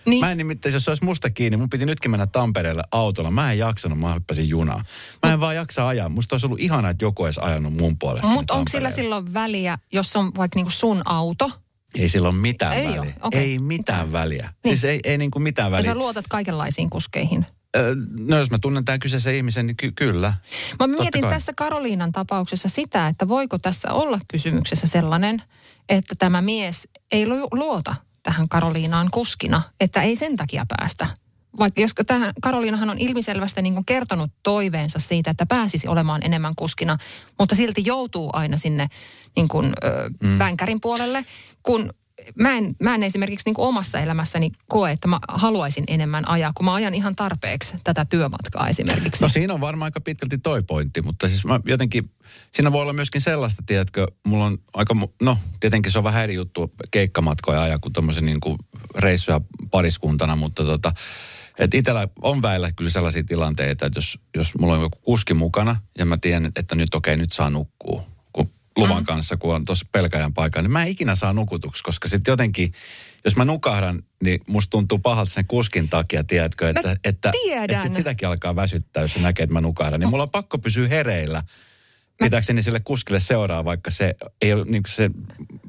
Niin. 0.07 0.21
Mä 0.21 0.31
en 0.31 0.39
nimittäin, 0.39 0.73
jos 0.73 0.85
se 0.85 0.91
olisi 0.91 1.05
musta 1.05 1.31
kiinni, 1.31 1.57
mun 1.57 1.71
piti 1.71 1.87
nytkin 1.87 2.11
mennä 2.11 2.27
Tampereelle 2.27 2.83
autolla. 2.91 3.31
Mä 3.31 3.53
en 3.53 3.59
jaksanut, 3.59 3.99
mä 3.99 4.15
hyppäsin 4.15 4.49
junaa. 4.49 4.85
Mä 5.23 5.33
en 5.33 5.41
vaan 5.41 5.57
jaksa 5.57 5.89
ajaa. 5.89 6.09
Musta 6.09 6.35
olisi 6.35 6.47
ollut 6.47 6.61
ihanaa, 6.61 6.91
että 6.91 7.05
joku 7.05 7.23
olisi 7.23 7.41
ajanut 7.43 7.73
mun 7.75 7.99
puolesta. 7.99 8.29
Mutta 8.29 8.55
onko 8.55 8.69
sillä 8.71 8.91
silloin 8.91 9.35
väliä, 9.35 9.79
jos 9.93 10.17
on 10.17 10.33
vaikka 10.37 10.59
niinku 10.59 10.71
sun 10.71 11.03
auto, 11.05 11.51
Ei 11.95 12.09
sillä 12.09 12.29
ole 12.29 12.37
mitään 12.37 12.73
Ei 12.73 12.87
väliä. 12.87 13.01
ole, 13.01 13.15
okei. 13.23 13.41
Ei 13.41 13.59
mitään 13.59 14.13
väliä. 14.13 14.53
Niin. 14.65 14.77
Siis 14.77 14.85
ei, 14.85 15.01
ei 15.05 15.19
niin 15.19 15.31
kuin 15.31 15.43
mitään 15.43 15.67
ja 15.67 15.71
väliä. 15.71 15.91
sä 15.93 15.95
luotat 15.99 16.25
kaikenlaisiin 16.29 16.91
kuskeihin? 16.91 17.47
Ö, 17.77 17.97
No 18.29 18.39
jos 18.39 18.51
mä 18.51 18.59
tunnen 18.59 18.85
tämän 18.85 19.01
kyseisen 19.01 19.35
ihmisen, 19.37 19.67
niin 19.67 19.77
ky- 19.77 19.93
kyllä. 19.93 20.29
Mä 20.29 20.37
Totta 20.79 21.03
mietin 21.03 21.21
kai. 21.23 21.31
tässä 21.31 21.53
Karoliinan 21.57 22.13
tapauksessa 22.13 22.69
sitä, 22.69 23.09
että 23.09 23.29
voiko 23.29 23.59
tässä 23.59 23.93
olla 23.93 24.21
kysymyksessä 24.29 24.87
sellainen, 24.87 25.43
että 25.89 26.15
tämä 26.19 26.43
mies 26.43 26.89
ei 27.13 27.27
lu- 27.27 27.49
luota 27.53 27.95
tähän 28.23 28.49
Karoliinaan 28.49 29.09
kuskina, 29.11 29.63
että 29.81 30.03
ei 30.03 30.17
sen 30.17 30.37
takia 30.37 30.67
päästä. 30.79 31.09
Vaikka 31.59 31.81
jos 31.81 31.93
tähän, 32.07 32.33
Karoliinahan 32.43 32.91
on 32.91 32.99
ilmiselvästi 32.99 33.63
niin 33.63 33.75
kuin 33.75 33.85
kertonut 33.85 34.31
toiveensa 34.43 34.99
siitä, 34.99 35.31
että 35.31 35.47
pääsisi 35.47 35.89
olemaan 35.89 36.21
enemmän 36.25 36.55
kuskina, 36.57 36.99
mutta 37.39 37.55
silti 37.55 37.83
joutuu 37.87 38.31
aina 38.33 38.57
sinne 38.57 38.87
niin 39.37 39.49
kuin, 39.49 39.67
ö, 39.85 40.11
mm. 40.23 40.39
vänkärin 40.39 40.81
puolelle, 40.81 41.25
kun 41.63 41.91
mä 42.41 42.57
en, 42.57 42.77
mä 42.83 42.95
en 42.95 43.03
esimerkiksi 43.03 43.49
niin 43.49 43.55
omassa 43.59 44.01
elämässäni 44.01 44.51
koe, 44.69 44.91
että 44.91 45.09
mä 45.09 45.19
haluaisin 45.29 45.85
enemmän 45.87 46.29
ajaa, 46.29 46.53
kun 46.55 46.67
mä 46.67 46.75
ajan 46.75 46.95
ihan 46.95 47.17
tarpeeksi 47.17 47.75
tätä 47.85 48.05
työmatkaa 48.05 48.69
esimerkiksi. 48.69 49.25
No 49.25 49.29
siinä 49.29 49.55
on 49.55 49.61
varmaan 49.61 49.87
aika 49.87 50.01
pitkälti 50.01 50.39
toi 50.39 50.63
pointti, 50.63 51.03
mutta 51.03 51.29
siis 51.29 51.45
mä 51.45 51.61
jotenkin, 51.65 52.11
siinä 52.53 52.73
voi 52.73 52.83
olla 52.83 52.93
myöskin 52.93 53.21
sellaista, 53.21 53.63
tiedätkö, 53.67 54.07
mulla 54.27 54.45
on 54.45 54.59
aika, 54.73 54.97
no 55.23 55.39
tietenkin 55.61 55.93
se 55.93 55.99
on 55.99 56.05
vähän 56.05 56.23
eri 56.23 56.35
juttu 56.35 56.73
keikkamatkoja 56.91 57.63
ajaa 57.63 57.79
kuin 57.79 57.93
tommosen 57.93 58.27
niin 58.27 58.41
kuin 58.41 58.59
reissuja 58.95 59.41
pariskuntana, 59.71 60.37
mutta 60.37 60.65
tota, 60.65 60.93
että 61.59 61.77
itsellä 61.77 62.09
on 62.23 62.43
väillä 62.43 62.73
kyllä 62.73 62.91
sellaisia 62.91 63.25
tilanteita, 63.25 63.87
että 63.87 63.99
jos, 63.99 64.19
jos 64.37 64.59
mulla 64.59 64.75
on 64.75 64.81
joku 64.81 64.99
kuski 65.03 65.35
mukana 65.35 65.77
ja 65.99 66.05
mä 66.05 66.17
tiedän, 66.17 66.53
että 66.57 66.75
nyt 66.75 66.95
okei, 66.95 67.17
nyt 67.17 67.33
saa 67.33 67.51
nukkua, 67.51 68.05
luvan 68.77 69.03
mm. 69.03 69.07
kanssa, 69.07 69.37
kun 69.37 69.55
on 69.55 69.65
tuossa 69.65 69.87
pelkäjän 69.93 70.35
paikalla, 70.35 70.63
niin 70.63 70.73
mä 70.73 70.83
en 70.83 70.89
ikinä 70.89 71.15
saa 71.15 71.33
nukutuksi, 71.33 71.83
koska 71.85 72.09
sitten 72.09 72.33
jotenkin, 72.33 72.73
jos 73.25 73.37
mä 73.37 73.45
nukahdan, 73.45 74.03
niin 74.25 74.41
musta 74.49 74.71
tuntuu 74.71 74.99
pahalta 74.99 75.31
sen 75.31 75.47
kuskin 75.47 75.89
takia, 75.89 76.25
tiedätkö, 76.25 76.71
että, 76.71 76.97
että, 77.05 77.31
tiedän. 77.45 77.71
että 77.71 77.83
sit 77.83 77.95
sitäkin 77.95 78.29
alkaa 78.29 78.57
väsyttää, 78.57 79.03
jos 79.03 79.15
se 79.15 79.21
näkee, 79.21 79.43
että 79.45 79.53
mä 79.53 79.61
nukahdan. 79.61 80.01
Niin 80.01 80.11
mulla 80.11 80.23
on 80.23 80.31
pakko 80.31 80.59
pysyä 80.59 80.89
hereillä. 80.89 81.43
Pitääkseni 82.19 82.63
sille 82.63 82.81
kuskille 82.81 83.21
seuraa, 83.21 83.65
vaikka 83.65 83.91
se 83.91 84.15
ei 84.43 84.53
ole 84.53 84.65
niin 84.65 84.83
se 84.87 85.11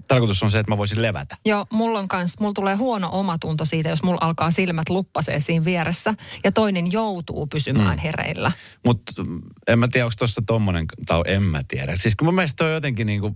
tarkoitus 0.07 0.43
on 0.43 0.51
se, 0.51 0.59
että 0.59 0.71
mä 0.71 0.77
voisin 0.77 1.01
levätä. 1.01 1.37
Joo, 1.45 1.65
mulla 1.71 1.99
on 1.99 2.07
kans, 2.07 2.39
mulla 2.39 2.53
tulee 2.53 2.75
huono 2.75 3.09
omatunto 3.11 3.65
siitä, 3.65 3.89
jos 3.89 4.03
mulla 4.03 4.19
alkaa 4.21 4.51
silmät 4.51 4.89
luppasee 4.89 5.39
siinä 5.39 5.65
vieressä 5.65 6.13
ja 6.43 6.51
toinen 6.51 6.91
joutuu 6.91 7.47
pysymään 7.47 7.97
mm. 7.97 8.01
hereillä. 8.01 8.51
Mutta 8.85 9.11
en 9.67 9.79
mä 9.79 9.87
tiedä, 9.87 10.05
onko 10.05 10.15
tuossa 10.17 10.41
tommonen, 10.45 10.85
tai 11.05 11.21
en 11.25 11.43
mä 11.43 11.61
tiedä. 11.67 11.97
Siis 11.97 12.15
kun 12.15 12.27
mun 12.27 12.35
mielestä 12.35 12.57
toi 12.57 12.67
on 12.67 12.73
jotenkin 12.73 13.07
niinku, 13.07 13.35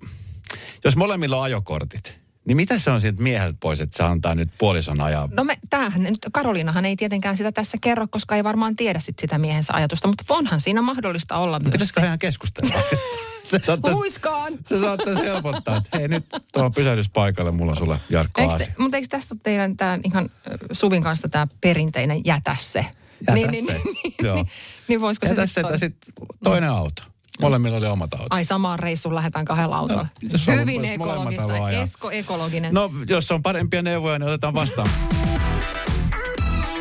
jos 0.83 0.95
molemmilla 0.95 1.37
on 1.37 1.43
ajokortit, 1.43 2.26
niin 2.47 2.57
mitä 2.57 2.79
se 2.79 2.91
on 2.91 3.01
siitä 3.01 3.23
mieheltä 3.23 3.57
pois, 3.59 3.81
että 3.81 3.97
se 3.97 4.03
antaa 4.03 4.35
nyt 4.35 4.49
puolison 4.57 5.01
ajaa? 5.01 5.29
No 5.31 5.43
me, 5.43 5.57
tämähän 5.69 6.03
nyt, 6.03 6.19
Karoliinahan 6.31 6.85
ei 6.85 6.95
tietenkään 6.95 7.37
sitä 7.37 7.51
tässä 7.51 7.77
kerro, 7.81 8.07
koska 8.09 8.35
ei 8.35 8.43
varmaan 8.43 8.75
tiedä 8.75 8.99
sit 8.99 9.19
sitä 9.19 9.37
miehensä 9.37 9.73
ajatusta, 9.73 10.07
mutta 10.07 10.23
onhan 10.29 10.61
siinä 10.61 10.81
mahdollista 10.81 11.37
olla 11.37 11.59
myös 11.59 11.71
Pitäisikö 11.71 11.99
se. 11.99 12.05
ihan 12.05 12.19
keskustella 12.19 12.73
asiasta? 12.73 13.07
Se 13.43 13.59
saattaisi, 13.63 13.97
Huiskaan! 13.97 14.53
se 14.65 14.79
saattaisi 14.79 15.21
helpottaa, 15.23 15.77
että 15.77 15.97
hei 15.97 16.07
nyt 16.07 16.25
tuolla 16.53 16.69
pysähdyspaikalle 16.69 17.51
mulla 17.51 17.71
on 17.71 17.77
sulle 17.77 17.99
Jarkko 18.09 18.41
Eikö 18.41 18.57
te, 18.57 18.73
mutta 18.77 18.97
eikö 18.97 19.07
tässä 19.09 19.35
ole 19.35 19.39
teidän 19.43 19.77
tämä 19.77 19.99
ihan 20.03 20.29
Suvin 20.71 21.03
kanssa 21.03 21.29
tämä 21.29 21.47
perinteinen 21.61 22.21
jätä 22.25 22.55
se? 22.59 22.79
Jätä 22.79 23.33
niin, 23.33 23.65
se, 23.65 23.73
niin, 23.73 23.81
niin, 24.03 24.13
joo. 24.23 24.35
niin, 24.35 24.47
niin 24.87 25.01
voisiko 25.01 25.25
Ja 25.25 25.29
se 25.29 25.35
tässä 25.35 25.61
sitten 25.61 25.79
sitten 25.79 26.27
toinen 26.43 26.69
auto. 26.69 27.03
Molemmilla 27.41 27.77
oli 27.77 27.85
omat 27.87 28.13
autot. 28.13 28.27
Ai 28.29 28.45
samaan 28.45 28.79
reissuun 28.79 29.15
lähdetään 29.15 29.45
kahdella 29.45 29.77
autolla. 29.77 30.03
No, 30.23 30.29
jos 30.31 30.47
on- 30.49 30.59
Hyvin 30.59 30.85
ekologista. 30.85 31.53
ajaa. 31.65 31.81
Esko 31.81 32.11
ekologinen. 32.11 32.73
No, 32.73 32.91
jos 33.07 33.31
on 33.31 33.41
parempia 33.43 33.81
neuvoja, 33.81 34.19
niin 34.19 34.27
otetaan 34.27 34.53
vastaan. 34.53 34.89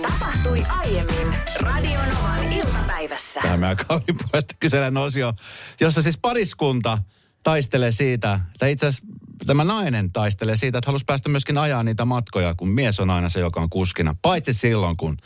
Tapahtui 0.03 0.63
aiemmin 0.69 1.39
Radionovan 1.61 2.53
iltapäivässä. 2.53 3.41
Tämä 3.41 3.57
meidän 3.57 3.77
kaunipuolesta 3.77 4.55
kyselen 4.61 4.97
osio, 4.97 5.33
jossa 5.81 6.03
siis 6.03 6.19
pariskunta 6.19 6.99
taistelee 7.43 7.93
siitä, 7.93 8.41
tai 8.59 8.73
itse 8.73 8.87
asiassa 8.87 9.07
tämä 9.47 9.65
nainen 9.65 10.13
taistelee 10.13 10.57
siitä, 10.57 10.79
että 10.79 10.89
halusi 10.89 11.05
päästä 11.05 11.29
myöskin 11.29 11.59
ajaa 11.59 11.83
niitä 11.83 12.05
matkoja, 12.05 12.55
kun 12.55 12.69
mies 12.69 13.01
on 13.01 13.11
aina 13.11 13.29
se, 13.29 13.41
joka 13.41 13.61
on 13.61 13.71
kuskina. 13.71 14.15
Paitsi 14.23 14.53
silloin, 14.53 14.97
kun 14.97 15.17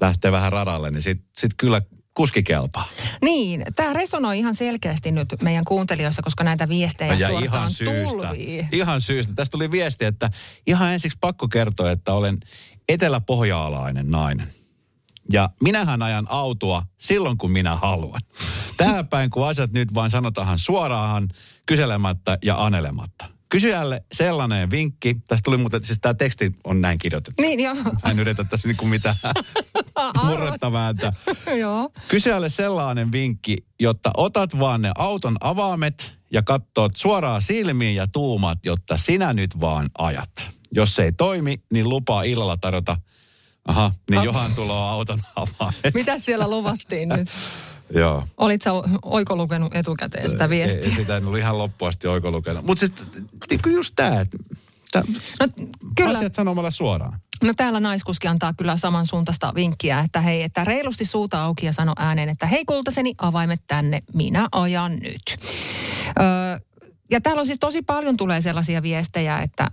lähtee 0.00 0.32
vähän 0.32 0.52
radalle, 0.52 0.90
niin 0.90 1.02
sitten 1.02 1.28
sit 1.36 1.50
kyllä 1.56 1.82
kuski 2.18 2.42
kelpaa. 2.42 2.88
Niin, 3.22 3.64
tämä 3.76 3.92
resonoi 3.92 4.38
ihan 4.38 4.54
selkeästi 4.54 5.10
nyt 5.10 5.28
meidän 5.42 5.64
kuuntelijoissa, 5.64 6.22
koska 6.22 6.44
näitä 6.44 6.68
viestejä 6.68 7.14
ja 7.14 7.26
suoraan 7.26 7.44
ihan 7.44 7.70
syystä. 7.70 8.10
tulvii. 8.10 8.68
Ihan 8.72 9.00
syystä. 9.00 9.34
Tästä 9.34 9.52
tuli 9.52 9.70
viesti, 9.70 10.04
että 10.04 10.30
ihan 10.66 10.92
ensiksi 10.92 11.18
pakko 11.20 11.48
kertoa, 11.48 11.90
että 11.90 12.12
olen 12.12 12.38
eteläpohjaalainen 12.88 14.10
nainen. 14.10 14.48
Ja 15.32 15.50
minähän 15.62 16.02
ajan 16.02 16.26
autoa 16.28 16.82
silloin, 16.98 17.38
kun 17.38 17.50
minä 17.50 17.76
haluan. 17.76 18.20
Tähän 18.76 19.08
päin, 19.08 19.30
kun 19.30 19.48
asiat 19.48 19.72
nyt 19.72 19.94
vain 19.94 20.10
sanotaan 20.10 20.58
suoraan, 20.58 21.28
kyselemättä 21.66 22.38
ja 22.42 22.64
anelematta. 22.64 23.37
Kysyjälle 23.48 24.04
sellainen 24.12 24.70
vinkki. 24.70 25.16
Tästä 25.28 25.44
tuli 25.44 25.56
muuten, 25.56 25.84
siis 25.84 25.98
tämä 26.00 26.14
teksti 26.14 26.52
on 26.64 26.80
näin 26.80 26.98
kirjoitettu. 26.98 27.42
Niin, 27.42 27.60
joo. 27.60 27.74
Mä 27.74 28.10
en 28.10 28.18
yritä 28.18 28.44
tässä 28.44 28.68
niinku 28.68 28.86
mitään 28.86 29.16
murretta 30.26 30.72
vääntää. 30.72 31.12
joo. 31.60 31.90
Kysyjälle 32.08 32.48
sellainen 32.48 33.12
vinkki, 33.12 33.56
jotta 33.80 34.10
otat 34.16 34.58
vaan 34.58 34.82
ne 34.82 34.92
auton 34.98 35.36
avaimet 35.40 36.12
ja 36.32 36.42
katsot 36.42 36.96
suoraan 36.96 37.42
silmiin 37.42 37.94
ja 37.96 38.06
tuumat, 38.12 38.58
jotta 38.64 38.96
sinä 38.96 39.32
nyt 39.32 39.60
vaan 39.60 39.90
ajat. 39.98 40.50
Jos 40.72 40.94
se 40.94 41.02
ei 41.04 41.12
toimi, 41.12 41.62
niin 41.72 41.88
lupaa 41.88 42.22
illalla 42.22 42.56
tarjota, 42.56 42.96
aha, 43.64 43.92
niin 44.10 44.18
Ah. 44.18 44.24
Johan 44.24 44.54
tuloa 44.54 44.90
auton 44.90 45.18
avaimet. 45.36 45.94
Mitä 45.94 46.18
siellä 46.18 46.50
luvattiin 46.50 47.08
nyt? 47.08 47.28
Joo. 47.90 48.24
Olit 48.36 48.62
sä 48.62 48.70
oiko 49.02 49.36
lukenut 49.36 49.74
etukäteen 49.74 50.30
sitä 50.30 50.48
viestiä? 50.48 50.90
Ei, 50.90 50.96
sitä 50.96 51.16
en 51.16 51.24
ollut 51.26 51.38
ihan 51.38 51.58
loppuun 51.58 51.88
asti 51.88 52.08
oiko 52.08 52.30
lukenut. 52.30 52.64
Mutta 52.64 52.80
sitten 53.48 53.72
just 53.72 53.92
tämä, 53.96 54.20
että 54.20 54.38
tää, 54.92 55.02
No, 55.40 55.46
kyllä. 55.96 56.18
asiat 56.18 56.34
sanomalla 56.34 56.70
suoraan. 56.70 57.20
No 57.44 57.54
täällä 57.56 57.80
naiskuski 57.80 58.28
antaa 58.28 58.54
kyllä 58.54 58.76
samansuuntaista 58.76 59.52
vinkkiä, 59.54 60.00
että 60.00 60.20
hei, 60.20 60.42
että 60.42 60.64
reilusti 60.64 61.04
suuta 61.04 61.44
auki 61.44 61.66
ja 61.66 61.72
sano 61.72 61.92
ääneen, 61.98 62.28
että 62.28 62.46
hei 62.46 62.64
kultaseni, 62.64 63.14
avaimet 63.18 63.60
tänne, 63.66 64.02
minä 64.14 64.48
ajan 64.52 64.92
nyt. 64.92 65.38
Öö, 66.20 66.58
ja 67.10 67.20
täällä 67.20 67.40
on 67.40 67.46
siis 67.46 67.58
tosi 67.58 67.82
paljon 67.82 68.16
tulee 68.16 68.40
sellaisia 68.40 68.82
viestejä, 68.82 69.38
että 69.38 69.70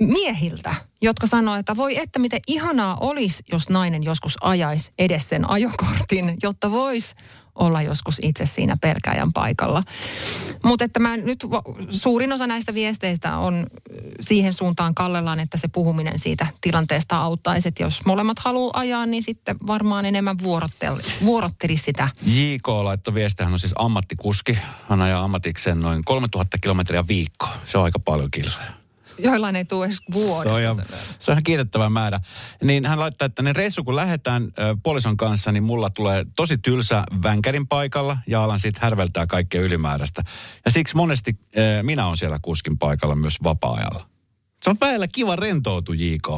miehiltä, 0.00 0.74
jotka 1.02 1.26
sanoo, 1.26 1.54
että 1.56 1.76
voi 1.76 1.98
että 1.98 2.18
miten 2.18 2.40
ihanaa 2.46 2.96
olisi, 3.00 3.42
jos 3.52 3.68
nainen 3.68 4.02
joskus 4.02 4.36
ajaisi 4.40 4.92
edes 4.98 5.28
sen 5.28 5.50
ajokortin, 5.50 6.36
jotta 6.42 6.70
voisi 6.70 7.14
olla 7.54 7.82
joskus 7.82 8.18
itse 8.22 8.46
siinä 8.46 8.76
pelkäjän 8.80 9.32
paikalla. 9.32 9.82
Mutta 10.64 10.84
että 10.84 11.00
mä 11.00 11.16
nyt, 11.16 11.46
suurin 11.90 12.32
osa 12.32 12.46
näistä 12.46 12.74
viesteistä 12.74 13.36
on 13.36 13.66
siihen 14.20 14.52
suuntaan 14.52 14.94
kallellaan, 14.94 15.40
että 15.40 15.58
se 15.58 15.68
puhuminen 15.68 16.18
siitä 16.18 16.46
tilanteesta 16.60 17.16
auttaisi. 17.16 17.68
Että 17.68 17.82
jos 17.82 18.04
molemmat 18.04 18.38
haluaa 18.38 18.80
ajaa, 18.80 19.06
niin 19.06 19.22
sitten 19.22 19.56
varmaan 19.66 20.04
enemmän 20.04 20.38
vuorottel, 20.42 20.96
vuorottelisi 21.24 21.84
sitä. 21.84 22.08
JK 22.26 22.68
laittoi 22.68 23.14
viestiä, 23.14 23.46
hän 23.46 23.52
on 23.52 23.58
siis 23.58 23.74
ammattikuski. 23.78 24.58
Hän 24.88 25.02
ajaa 25.02 25.24
ammatikseen 25.24 25.80
noin 25.80 26.04
3000 26.04 26.58
kilometriä 26.58 27.04
viikko. 27.08 27.48
Se 27.66 27.78
on 27.78 27.84
aika 27.84 27.98
paljon 27.98 28.30
kilsoja. 28.30 28.83
Joillain 29.18 29.56
ei 29.56 29.64
tule 29.64 29.86
edes 29.86 29.96
Se 29.96 30.02
on, 30.08 30.14
vuodessa. 30.14 30.60
ihan, 30.60 30.76
se- 31.18 31.30
on 31.30 31.34
ihan 31.34 31.42
kiitettävä 31.42 31.88
määrä. 31.90 32.20
Niin 32.64 32.86
hän 32.86 32.98
laittaa, 33.00 33.26
että 33.26 33.42
ne 33.42 33.52
reissu 33.52 33.84
kun 33.84 33.96
lähdetään 33.96 34.52
puolison 34.82 35.16
kanssa, 35.16 35.52
niin 35.52 35.62
mulla 35.62 35.90
tulee 35.90 36.26
tosi 36.36 36.58
tylsä 36.58 37.04
vänkärin 37.22 37.68
paikalla 37.68 38.18
ja 38.26 38.44
alan 38.44 38.60
sitten 38.60 38.82
härveltää 38.82 39.26
kaikkea 39.26 39.60
ylimääräistä. 39.62 40.22
Ja 40.64 40.70
siksi 40.70 40.96
monesti 40.96 41.38
ö, 41.56 41.82
minä 41.82 42.06
on 42.06 42.16
siellä 42.16 42.38
kuskin 42.42 42.78
paikalla 42.78 43.14
myös 43.14 43.36
vapaa-ajalla. 43.44 44.06
Se 44.62 44.70
on 44.70 44.76
välillä 44.80 45.08
kiva 45.08 45.36
rentoutu, 45.36 45.92
JK. 45.92 46.28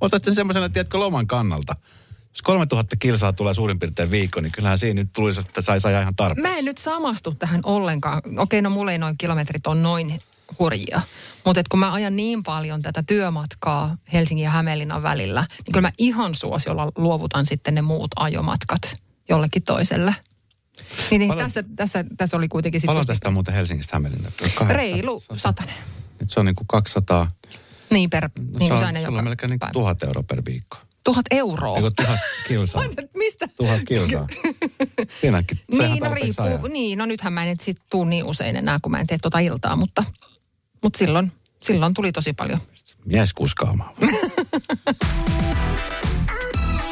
Otat 0.00 0.24
sen 0.24 0.34
semmoisena, 0.34 0.68
tiedätkö, 0.68 0.98
loman 0.98 1.26
kannalta. 1.26 1.76
Jos 2.28 2.42
3000 2.42 2.96
kilsaa 2.96 3.32
tulee 3.32 3.54
suurin 3.54 3.78
piirtein 3.78 4.10
viikko, 4.10 4.40
niin 4.40 4.52
kyllähän 4.52 4.78
siinä 4.78 5.00
nyt 5.02 5.12
tulisi, 5.12 5.40
että 5.40 5.60
saisi 5.60 5.88
ajaa 5.88 6.00
ihan 6.00 6.16
tarpeeksi. 6.16 6.52
Mä 6.52 6.58
en 6.58 6.64
nyt 6.64 6.78
samastu 6.78 7.34
tähän 7.34 7.60
ollenkaan. 7.64 8.22
Okei, 8.38 8.62
no 8.62 8.70
mulla 8.70 8.92
ei 8.92 8.98
noin 8.98 9.18
kilometrit 9.18 9.66
on 9.66 9.82
noin 9.82 10.20
hurjia. 10.58 11.00
Mutta 11.46 11.62
kun 11.70 11.80
mä 11.80 11.92
ajan 11.92 12.16
niin 12.16 12.42
paljon 12.42 12.82
tätä 12.82 13.02
työmatkaa 13.02 13.96
Helsingin 14.12 14.44
ja 14.44 14.50
Hämeenlinnan 14.50 15.02
välillä, 15.02 15.40
niin 15.40 15.72
kyllä 15.72 15.88
mä 15.88 15.92
ihan 15.98 16.34
suosiolla 16.34 16.92
luovutan 16.96 17.46
sitten 17.46 17.74
ne 17.74 17.82
muut 17.82 18.10
ajomatkat 18.16 18.96
jollekin 19.28 19.62
toiselle. 19.62 20.14
Niin, 21.10 21.18
niin 21.18 21.28
Paljon- 21.28 21.46
tässä, 21.46 21.64
tässä, 21.76 22.04
tässä 22.16 22.36
oli 22.36 22.48
kuitenkin 22.48 22.80
Paljon 22.86 23.02
sitten 23.02 23.14
tästä 23.16 23.30
muuten 23.30 23.54
Helsingistä 23.54 23.96
Hämeenlinna? 23.96 24.30
reilu 24.68 25.22
satanen. 25.36 25.74
Nyt 26.20 26.30
se 26.30 26.40
on 26.40 26.46
niin 26.46 26.56
kuin 26.56 26.66
200. 26.66 27.30
Niin 27.90 28.10
per, 28.10 28.30
No, 28.38 28.44
niin 28.44 28.52
se 28.52 28.58
kuin 28.58 28.72
on, 28.72 28.78
se 28.78 28.84
aina 28.84 29.00
joka 29.00 29.18
on 29.18 29.24
melkein 29.24 29.50
niin 29.50 29.60
tuhat 29.72 30.02
euroa 30.02 30.22
per 30.22 30.42
viikko. 30.44 30.78
Tuhat 31.04 31.26
euroa. 31.30 31.76
Eikö 31.76 31.90
tuhat 31.96 32.18
kilsaa? 32.48 32.82
Mistä? 33.16 33.48
Tuhat 33.56 33.80
kilsaa. 33.88 34.26
Siinäkin. 35.20 35.60
Niin, 35.70 35.98
no 35.98 36.14
riippuu. 36.14 36.66
Niin, 36.72 36.98
no 36.98 37.06
nythän 37.06 37.32
mä 37.32 37.44
en 37.44 37.56
sit 37.60 37.76
tuu 37.90 38.04
niin 38.04 38.24
usein 38.24 38.56
enää, 38.56 38.78
kun 38.82 38.92
mä 38.92 39.00
en 39.00 39.06
tee 39.06 39.18
tuota 39.18 39.38
iltaa, 39.38 39.76
mutta, 39.76 40.04
mutta 40.82 40.98
silloin, 40.98 41.32
silloin 41.62 41.94
tuli 41.94 42.12
tosi 42.12 42.32
paljon. 42.32 42.60
Mies 43.04 43.32
kuskaamaan. 43.32 43.94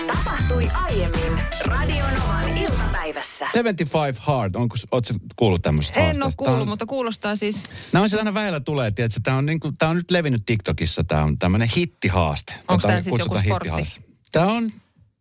Tapahtui 0.07 0.69
aiemmin 0.75 1.43
Radionovan 1.65 2.49
iltapäivässä. 2.59 3.49
75 3.53 4.21
Hard, 4.23 4.55
onko, 4.55 4.77
ootko 4.91 5.15
kuullut 5.37 5.63
tämmöistä 5.63 6.01
En 6.01 6.07
ole 6.07 6.09
haasteesta? 6.09 6.37
kuullut, 6.37 6.63
on, 6.63 6.69
mutta 6.69 6.87
kuulostaa 6.87 7.37
siis... 7.37 7.65
Nämä 7.93 8.03
on 8.03 8.11
se 8.11 8.19
aina 8.19 8.35
vähällä 8.35 8.61
tulee, 8.61 8.91
tiedätkö, 8.91 9.21
tämä 9.23 9.37
on, 9.37 9.47
niin 9.47 9.61
kuin, 9.61 9.77
tämä 9.77 9.91
on 9.91 9.97
nyt 9.97 10.11
levinnyt 10.11 10.43
TikTokissa, 10.47 11.05
tämä 11.05 11.25
on 11.25 11.39
tämmöinen 11.39 11.69
hittihaaste. 11.77 12.55
Onko 12.69 12.83
tämä 12.89 13.01
siis 13.01 13.19
joku 13.19 13.39
sportti? 13.39 13.49
hittihaaste. 13.49 14.01
Tämä 14.33 14.47
on, 14.47 14.71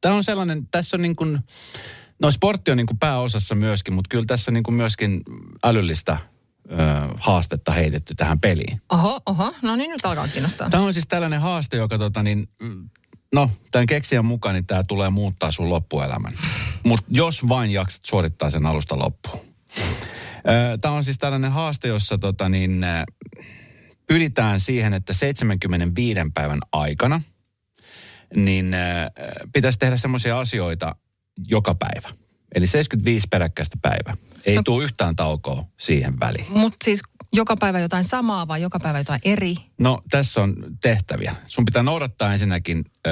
tämä 0.01 0.15
on 0.15 0.23
sellainen, 0.23 0.67
tässä 0.71 0.97
on 0.97 1.01
niin 1.01 1.15
kuin, 1.15 1.39
no 2.21 2.31
sportti 2.31 2.71
on 2.71 2.77
niin 2.77 2.87
kuin 2.87 2.99
pääosassa 2.99 3.55
myöskin, 3.55 3.93
mutta 3.93 4.09
kyllä 4.09 4.25
tässä 4.27 4.51
niin 4.51 4.63
kuin 4.63 4.75
myöskin 4.75 5.21
älyllistä 5.63 6.17
ö, 6.71 6.75
haastetta 7.17 7.71
heitetty 7.71 8.15
tähän 8.15 8.39
peliin. 8.39 8.81
Oho, 8.91 9.21
oho, 9.25 9.53
no 9.61 9.75
niin 9.75 9.89
nyt 9.89 10.05
alkaa 10.05 10.27
kiinnostaa. 10.27 10.69
Tämä 10.69 10.83
on 10.83 10.93
siis 10.93 11.07
tällainen 11.07 11.41
haaste, 11.41 11.77
joka 11.77 11.97
tota 11.97 12.23
niin, 12.23 12.49
mm, 12.61 12.89
no 13.33 13.49
tämän 13.71 13.87
keksijän 13.87 14.25
mukaan, 14.25 14.55
niin 14.55 14.65
tämä 14.65 14.83
tulee 14.83 15.09
muuttaa 15.09 15.51
sun 15.51 15.69
loppuelämän. 15.69 16.33
Mutta 16.85 17.05
jos 17.09 17.47
vain 17.47 17.71
jaksat 17.71 18.05
suorittaa 18.05 18.49
sen 18.49 18.65
alusta 18.65 18.99
loppuun. 18.99 19.39
Tämä 20.81 20.93
on 20.93 21.03
siis 21.03 21.17
tällainen 21.17 21.51
haaste, 21.51 21.87
jossa 21.87 22.17
tota 22.17 22.49
niin, 22.49 22.85
pyritään 24.07 24.59
siihen, 24.59 24.93
että 24.93 25.13
75 25.13 26.19
päivän 26.33 26.59
aikana 26.71 27.21
niin 28.35 28.75
pitäisi 29.53 29.79
tehdä 29.79 29.97
semmoisia 29.97 30.39
asioita 30.39 30.95
joka 31.47 31.75
päivä. 31.75 32.09
Eli 32.55 32.67
75 32.67 33.27
peräkkäistä 33.27 33.77
päivää. 33.81 34.17
Ei 34.45 34.55
No- 34.55 34.61
tule 34.65 34.83
yhtään 34.83 35.15
taukoa 35.15 35.63
siihen 35.77 36.19
väliin. 36.19 36.45
Mutta 36.49 36.77
siis 36.83 37.01
joka 37.33 37.57
päivä 37.57 37.79
jotain 37.79 38.03
samaa 38.03 38.47
vai 38.47 38.61
joka 38.61 38.79
päivä 38.79 38.97
jotain 38.99 39.19
eri? 39.25 39.55
No 39.79 40.01
tässä 40.11 40.41
on 40.41 40.55
tehtäviä. 40.81 41.35
Sun 41.45 41.65
pitää 41.65 41.83
noudattaa 41.83 42.33
ensinnäkin 42.33 42.85
ö, 43.07 43.11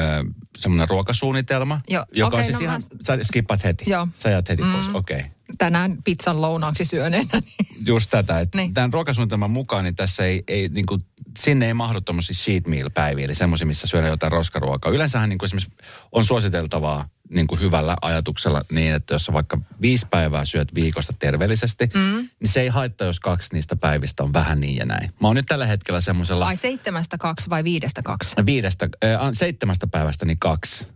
semmoinen 0.57 0.89
ruokasuunnitelma, 0.89 1.81
Joo, 1.89 2.05
joka 2.11 2.27
okei, 2.27 2.39
on 2.39 2.45
siis 2.45 2.59
no 2.59 2.63
ihan, 2.63 2.81
mä- 2.93 3.17
sä 3.17 3.23
skippat 3.23 3.63
heti. 3.63 3.89
Joo. 3.89 4.07
Sä 4.13 4.29
jäät 4.29 4.49
heti 4.49 4.63
Mm. 4.63 4.71
pois, 4.71 4.87
okei. 4.93 5.17
Okay. 5.17 5.29
Tänään 5.57 5.97
pizzan 6.03 6.41
lounaaksi 6.41 6.85
syöneenä. 6.85 7.29
Niin. 7.33 7.85
Just 7.87 8.09
tätä, 8.09 8.39
että 8.39 8.57
Niin. 8.57 8.63
niin. 8.65 8.73
tämän 8.73 8.93
ruokasuunnitelman 8.93 9.51
mukaan 9.51 9.83
niin 9.83 9.95
tässä 9.95 10.25
ei, 10.25 10.43
ei 10.47 10.69
niin 10.69 10.85
kuin 10.85 11.05
sinne 11.39 11.67
ei 11.67 11.73
mahdu 11.73 12.01
tuommoisia 12.01 12.35
sheet 12.35 12.67
meal 12.67 12.89
päiviä, 12.93 13.25
eli 13.25 13.35
semmoisia, 13.35 13.67
missä 13.67 13.87
syödään 13.87 14.11
jotain 14.11 14.31
roskaruokaa. 14.31 14.91
Yleensähän 14.91 15.29
niin 15.29 15.37
kuin 15.37 15.47
esimerkiksi 15.47 15.71
on 16.11 16.25
suositeltavaa 16.25 17.09
niin 17.29 17.47
kuin 17.47 17.61
hyvällä 17.61 17.95
ajatuksella 18.01 18.61
niin, 18.71 18.93
että 18.93 19.13
jos 19.13 19.25
sä 19.25 19.33
vaikka 19.33 19.57
viisi 19.81 20.07
päivää 20.09 20.45
syöt 20.45 20.75
viikosta 20.75 21.13
terveellisesti, 21.19 21.89
mm. 21.93 22.29
niin 22.39 22.49
se 22.49 22.61
ei 22.61 22.67
haittaa, 22.67 23.07
jos 23.07 23.19
kaksi 23.19 23.49
niistä 23.53 23.75
päivistä 23.75 24.23
on 24.23 24.33
vähän 24.33 24.59
niin 24.59 24.75
ja 24.75 24.85
näin. 24.85 25.11
Mä 25.21 25.27
oon 25.27 25.35
nyt 25.35 25.45
tällä 25.45 25.65
hetkellä 25.65 26.01
semmoisella... 26.01 26.45
Seitsemästä 26.57 27.17
kaksi 27.17 27.49
vai 27.49 27.63
viidestä 27.63 28.01
kaksi? 28.03 28.35
Viidestä, 28.45 28.89
äh, 29.03 29.19
seitsemästä 29.33 29.87
päivästä 29.87 30.25
niin 30.25 30.39
kaksi, 30.39 30.87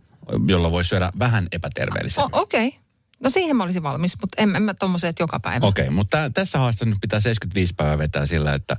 jolla 0.46 0.70
voi 0.70 0.84
syödä 0.84 1.12
vähän 1.18 1.48
epäterveellisesti. 1.52 2.22
Okei. 2.32 2.68
Okay. 2.68 2.82
No 3.22 3.30
siihen 3.30 3.56
mä 3.56 3.64
olisin 3.64 3.82
valmis, 3.82 4.16
mutta 4.20 4.42
en, 4.42 4.56
en 4.56 4.62
mä 4.62 4.74
tommoset 4.74 5.18
joka 5.18 5.40
päivä. 5.40 5.66
Okei, 5.66 5.82
okay, 5.82 5.94
mutta 5.94 6.30
tässä 6.30 6.58
haasteessa 6.58 6.90
nyt 6.90 7.00
pitää 7.00 7.20
75 7.20 7.74
päivää 7.74 7.98
vetää 7.98 8.26
sillä, 8.26 8.54
että 8.54 8.76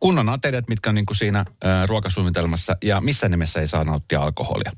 kunnon 0.00 0.28
ateriat, 0.28 0.68
mitkä 0.68 0.90
on 0.90 0.94
niin 0.94 1.06
kuin 1.06 1.16
siinä 1.16 1.38
ä, 1.38 1.86
ruokasuunnitelmassa 1.86 2.76
ja 2.82 3.00
missä 3.00 3.28
nimessä 3.28 3.60
ei 3.60 3.68
saa 3.68 3.84
nauttia 3.84 4.20
alkoholia. 4.20 4.72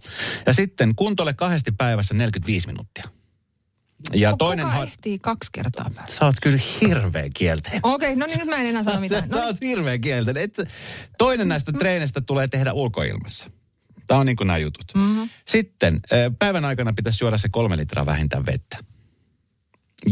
Ja 0.46 0.52
sitten 0.52 0.94
kuntolle 0.94 1.34
kahdesti 1.34 1.72
päivässä 1.72 2.14
45 2.14 2.66
minuuttia. 2.66 3.04
Ja 4.12 4.30
Kuka 4.30 4.44
toinen 4.44 4.66
ha- 4.66 4.82
ehtii 4.82 5.18
kaksi 5.18 5.50
kertaa 5.52 5.90
päivässä? 5.94 6.16
Sä 6.16 6.24
oot 6.24 6.34
kyllä 6.42 6.58
hirveä 6.80 7.28
kielteinen. 7.34 7.80
Okei, 7.82 8.08
okay, 8.08 8.18
no 8.18 8.26
niin 8.26 8.38
nyt 8.38 8.48
mä 8.48 8.56
en 8.56 8.66
enää 8.66 8.82
sano 8.82 9.00
mitään. 9.00 9.30
Sä, 9.30 9.36
no 9.36 9.40
sä 9.40 9.46
oot 9.46 9.60
hirveä 9.60 9.98
kielteinen. 9.98 10.42
Et, 10.42 10.58
toinen 11.18 11.48
näistä 11.48 11.72
mm. 11.72 11.78
treeneistä 11.78 12.20
tulee 12.20 12.48
tehdä 12.48 12.72
ulkoilmassa. 12.72 13.50
Tämä 14.06 14.20
on 14.20 14.26
niin 14.26 14.36
kuin 14.36 14.46
nämä 14.46 14.58
jutut. 14.58 14.84
Mm-hmm. 14.94 15.28
Sitten 15.46 16.00
päivän 16.38 16.64
aikana 16.64 16.92
pitäisi 16.92 17.24
juoda 17.24 17.38
se 17.38 17.48
kolme 17.48 17.76
litraa 17.76 18.06
vähintään 18.06 18.46
vettä. 18.46 18.78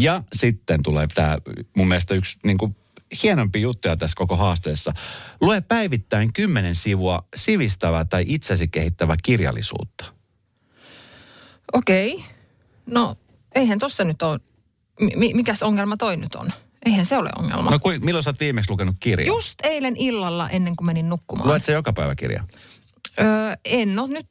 Ja 0.01 0.23
sitten 0.35 0.83
tulee 0.83 1.07
tämä 1.15 1.39
mun 1.77 1.89
mielestä 1.89 2.15
yksi 2.15 2.39
niin 2.45 2.59
kuin 2.59 2.77
hienompi 3.23 3.61
juttuja 3.61 3.97
tässä 3.97 4.15
koko 4.17 4.37
haasteessa. 4.37 4.93
Lue 5.41 5.61
päivittäin 5.61 6.33
kymmenen 6.33 6.75
sivua 6.75 7.29
sivistävää 7.37 8.05
tai 8.05 8.25
itsesi 8.27 8.69
kehittävää 8.69 9.17
kirjallisuutta. 9.23 10.05
Okei. 11.73 12.15
Okay. 12.15 12.27
No, 12.87 13.17
eihän 13.55 13.79
tossa 13.79 14.05
nyt 14.05 14.23
ole, 14.23 14.39
M- 15.01 15.37
mikäs 15.37 15.63
ongelma 15.63 15.97
toi 15.97 16.17
nyt 16.17 16.35
on? 16.35 16.51
Eihän 16.87 17.05
se 17.05 17.17
ole 17.17 17.31
ongelma. 17.39 17.71
No 17.71 17.79
kuin, 17.79 18.05
milloin 18.05 18.23
sä 18.23 18.31
oot 18.31 18.41
viimeksi 18.41 18.71
lukenut 18.71 18.97
kirjaa? 19.01 19.37
Just 19.37 19.55
eilen 19.63 19.97
illalla 19.97 20.51
ennen 20.51 20.77
kuin 20.77 20.87
menin 20.87 21.09
nukkumaan. 21.09 21.49
Luet 21.49 21.63
se 21.63 21.73
joka 21.73 21.93
päivä 21.93 22.15
kirjaa? 22.15 22.45
Öö, 23.21 23.27
en 23.65 23.99
ole 23.99 24.09
nyt 24.09 24.27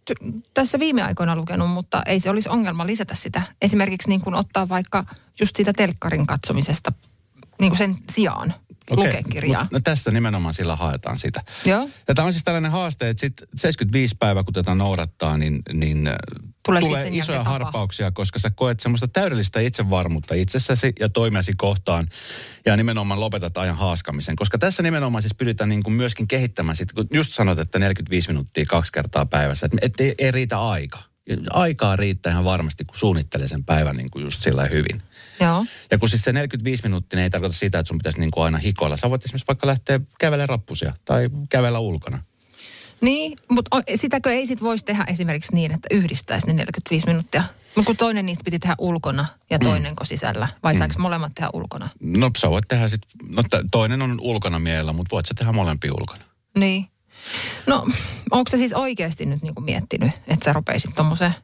tässä 0.54 0.80
viime 0.80 1.04
aikoina 1.04 1.36
lukenut, 1.36 1.70
mutta 1.70 2.04
ei 2.06 2.20
se 2.20 2.30
olisi 2.30 2.50
ongelma 2.50 2.88
lisätä 2.88 3.16
sitä. 3.16 3.42
Esimerkiksi 3.62 4.10
niin 4.10 4.22
kuin 4.22 4.36
ottaa 4.36 4.70
vaikka 4.70 5.06
just 5.40 5.56
siitä 5.56 5.74
telkkarin 5.74 6.28
katsomisesta 6.28 6.94
niin 7.60 7.72
kuin 7.72 7.78
sen 7.78 7.98
sijaan 8.10 8.54
okay. 8.90 9.06
lukea 9.06 9.22
kirjaa. 9.30 9.68
No 9.72 9.80
tässä 9.80 10.12
nimenomaan 10.12 10.54
sillä 10.54 10.76
haetaan 10.76 11.18
sitä. 11.18 11.44
Joo. 11.66 11.90
Ja 12.08 12.16
tämä 12.16 12.26
on 12.26 12.34
siis 12.34 12.44
tällainen 12.44 12.72
haaste, 12.72 13.10
että 13.10 13.22
sit 13.22 13.34
75 13.56 14.16
päivää 14.20 14.44
kun 14.44 14.54
tätä 14.54 14.76
noudattaa, 14.76 15.38
niin, 15.38 15.62
niin 15.74 16.10
Tulee, 16.66 16.82
tulee 16.82 17.10
isoja 17.12 17.44
harppauksia, 17.44 18.12
koska 18.12 18.40
sä 18.40 18.50
koet 18.56 18.80
semmoista 18.80 19.08
täydellistä 19.08 19.60
itsevarmuutta 19.60 20.34
itsessäsi 20.34 20.94
ja 21.00 21.10
toimiasi 21.10 21.54
kohtaan 21.58 22.08
ja 22.66 22.78
nimenomaan 22.78 23.20
lopetat 23.20 23.58
ajan 23.58 23.78
haaskamisen. 23.78 24.36
Koska 24.36 24.58
tässä 24.58 24.84
nimenomaan 24.84 25.22
siis 25.22 25.36
pyritään 25.36 25.70
niin 25.70 25.84
kuin 25.84 25.94
myöskin 25.94 26.28
kehittämään, 26.28 26.76
sit, 26.76 26.92
kun 26.92 27.08
just 27.14 27.32
sanot, 27.32 27.60
että 27.60 27.80
45 27.80 28.28
minuuttia 28.28 28.66
kaksi 28.66 28.92
kertaa 28.92 29.26
päivässä, 29.26 29.66
että 29.66 29.78
et 29.82 30.00
ei, 30.00 30.16
ei 30.18 30.32
riitä 30.32 30.62
aika. 30.62 31.00
Aikaa 31.50 31.96
riittää 31.96 32.32
ihan 32.32 32.46
varmasti, 32.46 32.86
kun 32.86 32.98
suunnittelee 32.98 33.48
sen 33.48 33.64
päivän 33.64 33.96
niin 33.96 34.12
kuin 34.12 34.24
just 34.24 34.42
sillä 34.42 34.66
hyvin. 34.66 35.02
Joo. 35.40 35.66
Ja 35.92 35.98
kun 35.98 36.10
siis 36.10 36.22
se 36.22 36.34
45 36.34 36.84
minuuttia 36.84 37.18
niin 37.18 37.24
ei 37.24 37.30
tarkoita 37.30 37.56
sitä, 37.56 37.80
että 37.80 37.88
sun 37.88 37.98
pitäisi 37.98 38.20
niin 38.20 38.32
kuin 38.32 38.44
aina 38.44 38.58
hikoilla. 38.58 38.98
Sä 38.98 39.10
voit 39.10 39.26
esimerkiksi 39.26 39.48
vaikka 39.48 39.68
lähteä 39.68 40.00
kävellä 40.20 40.46
rappusia 40.46 40.94
tai 41.06 41.30
kävellä 41.50 41.80
ulkona. 41.80 42.24
Niin, 43.02 43.38
mutta 43.50 43.82
sitäkö 43.96 44.32
ei 44.32 44.46
sit 44.46 44.62
voisi 44.62 44.86
tehdä 44.86 45.04
esimerkiksi 45.08 45.56
niin, 45.56 45.72
että 45.72 45.88
yhdistäisi 45.92 46.48
ne 46.48 46.54
45 46.54 47.08
minuuttia? 47.08 47.44
No 47.76 47.84
kun 47.86 47.98
toinen 47.98 48.26
niistä 48.26 48.44
piti 48.44 48.60
tehdä 48.60 48.76
ulkona 48.80 49.26
ja 49.50 49.58
mm. 49.58 49.66
toinen 49.66 49.92
mm. 49.92 49.98
sisällä, 50.04 50.48
vai 50.64 50.74
mm. 50.74 50.78
saiko 50.78 50.96
molemmat 50.98 51.32
tehdä 51.36 51.50
ulkona? 51.54 51.90
No 52.00 52.32
sä 52.38 52.50
voit 52.50 52.66
tehdä 52.68 52.88
sit, 52.88 53.02
no 53.30 53.44
toinen 53.72 54.02
on 54.02 54.18
ulkona 54.22 54.60
mielellä, 54.60 54.94
mutta 54.94 55.16
voit 55.16 55.26
sä 55.26 55.34
tehdä 55.34 55.52
molempia 55.52 55.92
ulkona. 55.94 56.24
Niin. 56.58 56.88
No, 57.68 57.88
onko 58.32 58.50
se 58.50 58.58
siis 58.58 58.74
oikeasti 58.74 59.26
nyt 59.26 59.42
niinku 59.42 59.62
miettinyt, 59.62 60.12
että 60.28 60.46
sä 60.46 60.54
rupeisit 60.54 60.96
tommoseen 60.96 61.36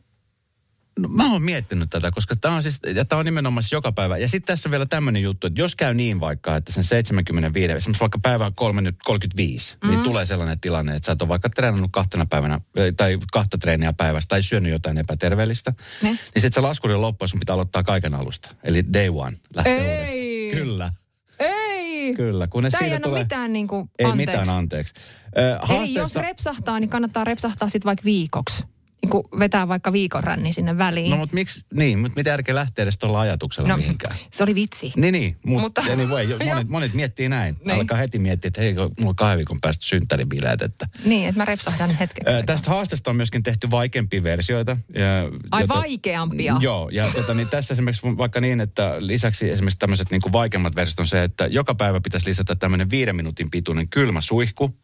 No, 0.97 1.09
mä 1.09 1.31
oon 1.31 1.41
miettinyt 1.41 1.89
tätä, 1.89 2.11
koska 2.11 2.35
tämä 2.35 2.55
on 2.55 2.63
siis, 2.63 2.79
ja 2.95 3.17
on 3.17 3.25
nimenomaan 3.25 3.63
siis 3.63 3.71
joka 3.71 3.91
päivä. 3.91 4.17
Ja 4.17 4.29
sitten 4.29 4.47
tässä 4.55 4.71
vielä 4.71 4.85
tämmöinen 4.85 5.21
juttu, 5.21 5.47
että 5.47 5.61
jos 5.61 5.75
käy 5.75 5.93
niin 5.93 6.19
vaikka, 6.19 6.55
että 6.55 6.71
sen 6.71 6.83
75, 6.83 7.71
esimerkiksi 7.73 8.01
vaikka 8.01 8.19
päivän 8.21 8.53
35, 8.53 9.73
mm-hmm. 9.73 9.89
niin 9.89 10.03
tulee 10.03 10.25
sellainen 10.25 10.59
tilanne, 10.59 10.95
että 10.95 11.05
sä 11.05 11.11
et 11.11 11.21
ole 11.21 11.29
vaikka 11.29 11.49
treenannut 11.49 11.91
kahtena 11.91 12.25
päivänä, 12.25 12.61
tai 12.97 13.17
kahta 13.31 13.57
treeniä 13.57 13.93
päivästä, 13.93 14.29
tai 14.29 14.43
syönyt 14.43 14.71
jotain 14.71 14.97
epäterveellistä, 14.97 15.73
ne. 16.01 16.09
niin 16.09 16.17
sitten 16.35 16.53
se 16.53 16.61
laskurin 16.61 17.01
loppu, 17.01 17.27
sun 17.27 17.39
pitää 17.39 17.53
aloittaa 17.53 17.83
kaiken 17.83 18.15
alusta. 18.15 18.49
Eli 18.63 18.93
day 18.93 19.09
one 19.09 19.37
lähtee 19.55 20.05
Ei. 20.05 20.45
uudestaan. 20.45 20.67
Kyllä. 20.67 20.91
Ei. 21.39 22.13
Kyllä. 22.15 22.47
Kunnes 22.47 22.71
Tämä 22.71 22.93
ei 22.93 22.99
tulee... 22.99 23.23
mitään 23.23 23.53
niin 23.53 23.67
kuin, 23.67 23.89
Ei 23.99 24.15
mitään 24.15 24.49
anteeksi. 24.49 24.93
Äh, 25.37 25.59
haasteessa... 25.59 25.83
Eli 25.83 25.93
jos 25.93 26.15
repsahtaa, 26.15 26.79
niin 26.79 26.89
kannattaa 26.89 27.23
repsahtaa 27.23 27.69
sitten 27.69 27.85
vaikka 27.85 28.03
viikoksi 28.03 28.63
niin 29.01 29.09
kuin 29.09 29.23
vetää 29.39 29.67
vaikka 29.67 29.91
viikon 29.91 30.23
ränni 30.23 30.53
sinne 30.53 30.77
väliin. 30.77 31.11
No 31.11 31.17
mutta 31.17 31.35
miksi, 31.35 31.65
niin, 31.73 31.99
mutta 31.99 32.15
mitä 32.15 32.29
järkeä 32.29 32.55
lähtee 32.55 32.83
edes 32.83 32.97
tuolla 32.97 33.19
ajatuksella 33.19 33.69
no, 33.69 33.77
mihinkään? 33.77 34.15
Se 34.31 34.43
oli 34.43 34.55
vitsi. 34.55 34.93
Niin, 34.95 35.11
niin 35.11 35.37
mut, 35.45 35.61
mutta... 35.61 35.81
Anyway, 35.81 36.27
monet, 36.45 36.69
monet 36.77 36.93
miettii 36.93 37.29
näin. 37.29 37.57
Niin. 37.65 37.79
Alkaa 37.79 37.97
heti 37.97 38.19
miettiä, 38.19 38.47
että 38.47 38.61
hei, 38.61 38.73
mulla 38.73 38.89
on 39.05 39.15
kahden 39.15 39.37
viikon 39.37 39.61
päästä 39.61 39.85
synttäribileet. 39.85 40.61
Että... 40.61 40.87
Niin, 41.05 41.29
että 41.29 41.41
mä 41.41 41.45
repsahdan 41.45 41.89
hetkeksi. 41.89 42.35
Äh, 42.35 42.43
tästä 42.45 42.69
haasteesta 42.69 43.09
on 43.09 43.15
myöskin 43.15 43.43
tehty 43.43 43.71
vaikeampia 43.71 44.23
versioita. 44.23 44.77
Ja, 44.95 45.05
Ai 45.51 45.63
jota, 45.63 45.73
vaikeampia? 45.73 46.55
Joo, 46.59 46.89
ja 46.89 47.09
tota, 47.13 47.33
niin 47.33 47.49
tässä 47.49 47.73
esimerkiksi 47.73 48.17
vaikka 48.17 48.41
niin, 48.41 48.61
että 48.61 48.95
lisäksi 48.99 49.49
esimerkiksi 49.49 49.79
tämmöiset 49.79 50.11
niin 50.11 50.21
vaikeammat 50.31 50.75
versiot 50.75 50.99
on 50.99 51.07
se, 51.07 51.23
että 51.23 51.47
joka 51.47 51.75
päivä 51.75 52.01
pitäisi 52.01 52.29
lisätä 52.29 52.55
tämmöinen 52.55 52.89
viiden 52.89 53.15
minuutin 53.15 53.51
pituinen 53.51 53.89
kylmä 53.89 54.21
suihku 54.21 54.75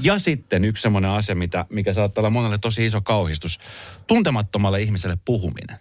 ja 0.00 0.18
sitten 0.18 0.64
yksi 0.64 0.82
semmoinen 0.82 1.10
asia, 1.10 1.34
mitä, 1.34 1.66
mikä 1.70 1.94
saattaa 1.94 2.22
olla 2.22 2.30
monelle 2.30 2.58
tosi 2.58 2.86
iso 2.86 3.00
kauhistus. 3.00 3.60
Tuntemattomalle 4.06 4.82
ihmiselle 4.82 5.18
puhuminen. 5.24 5.78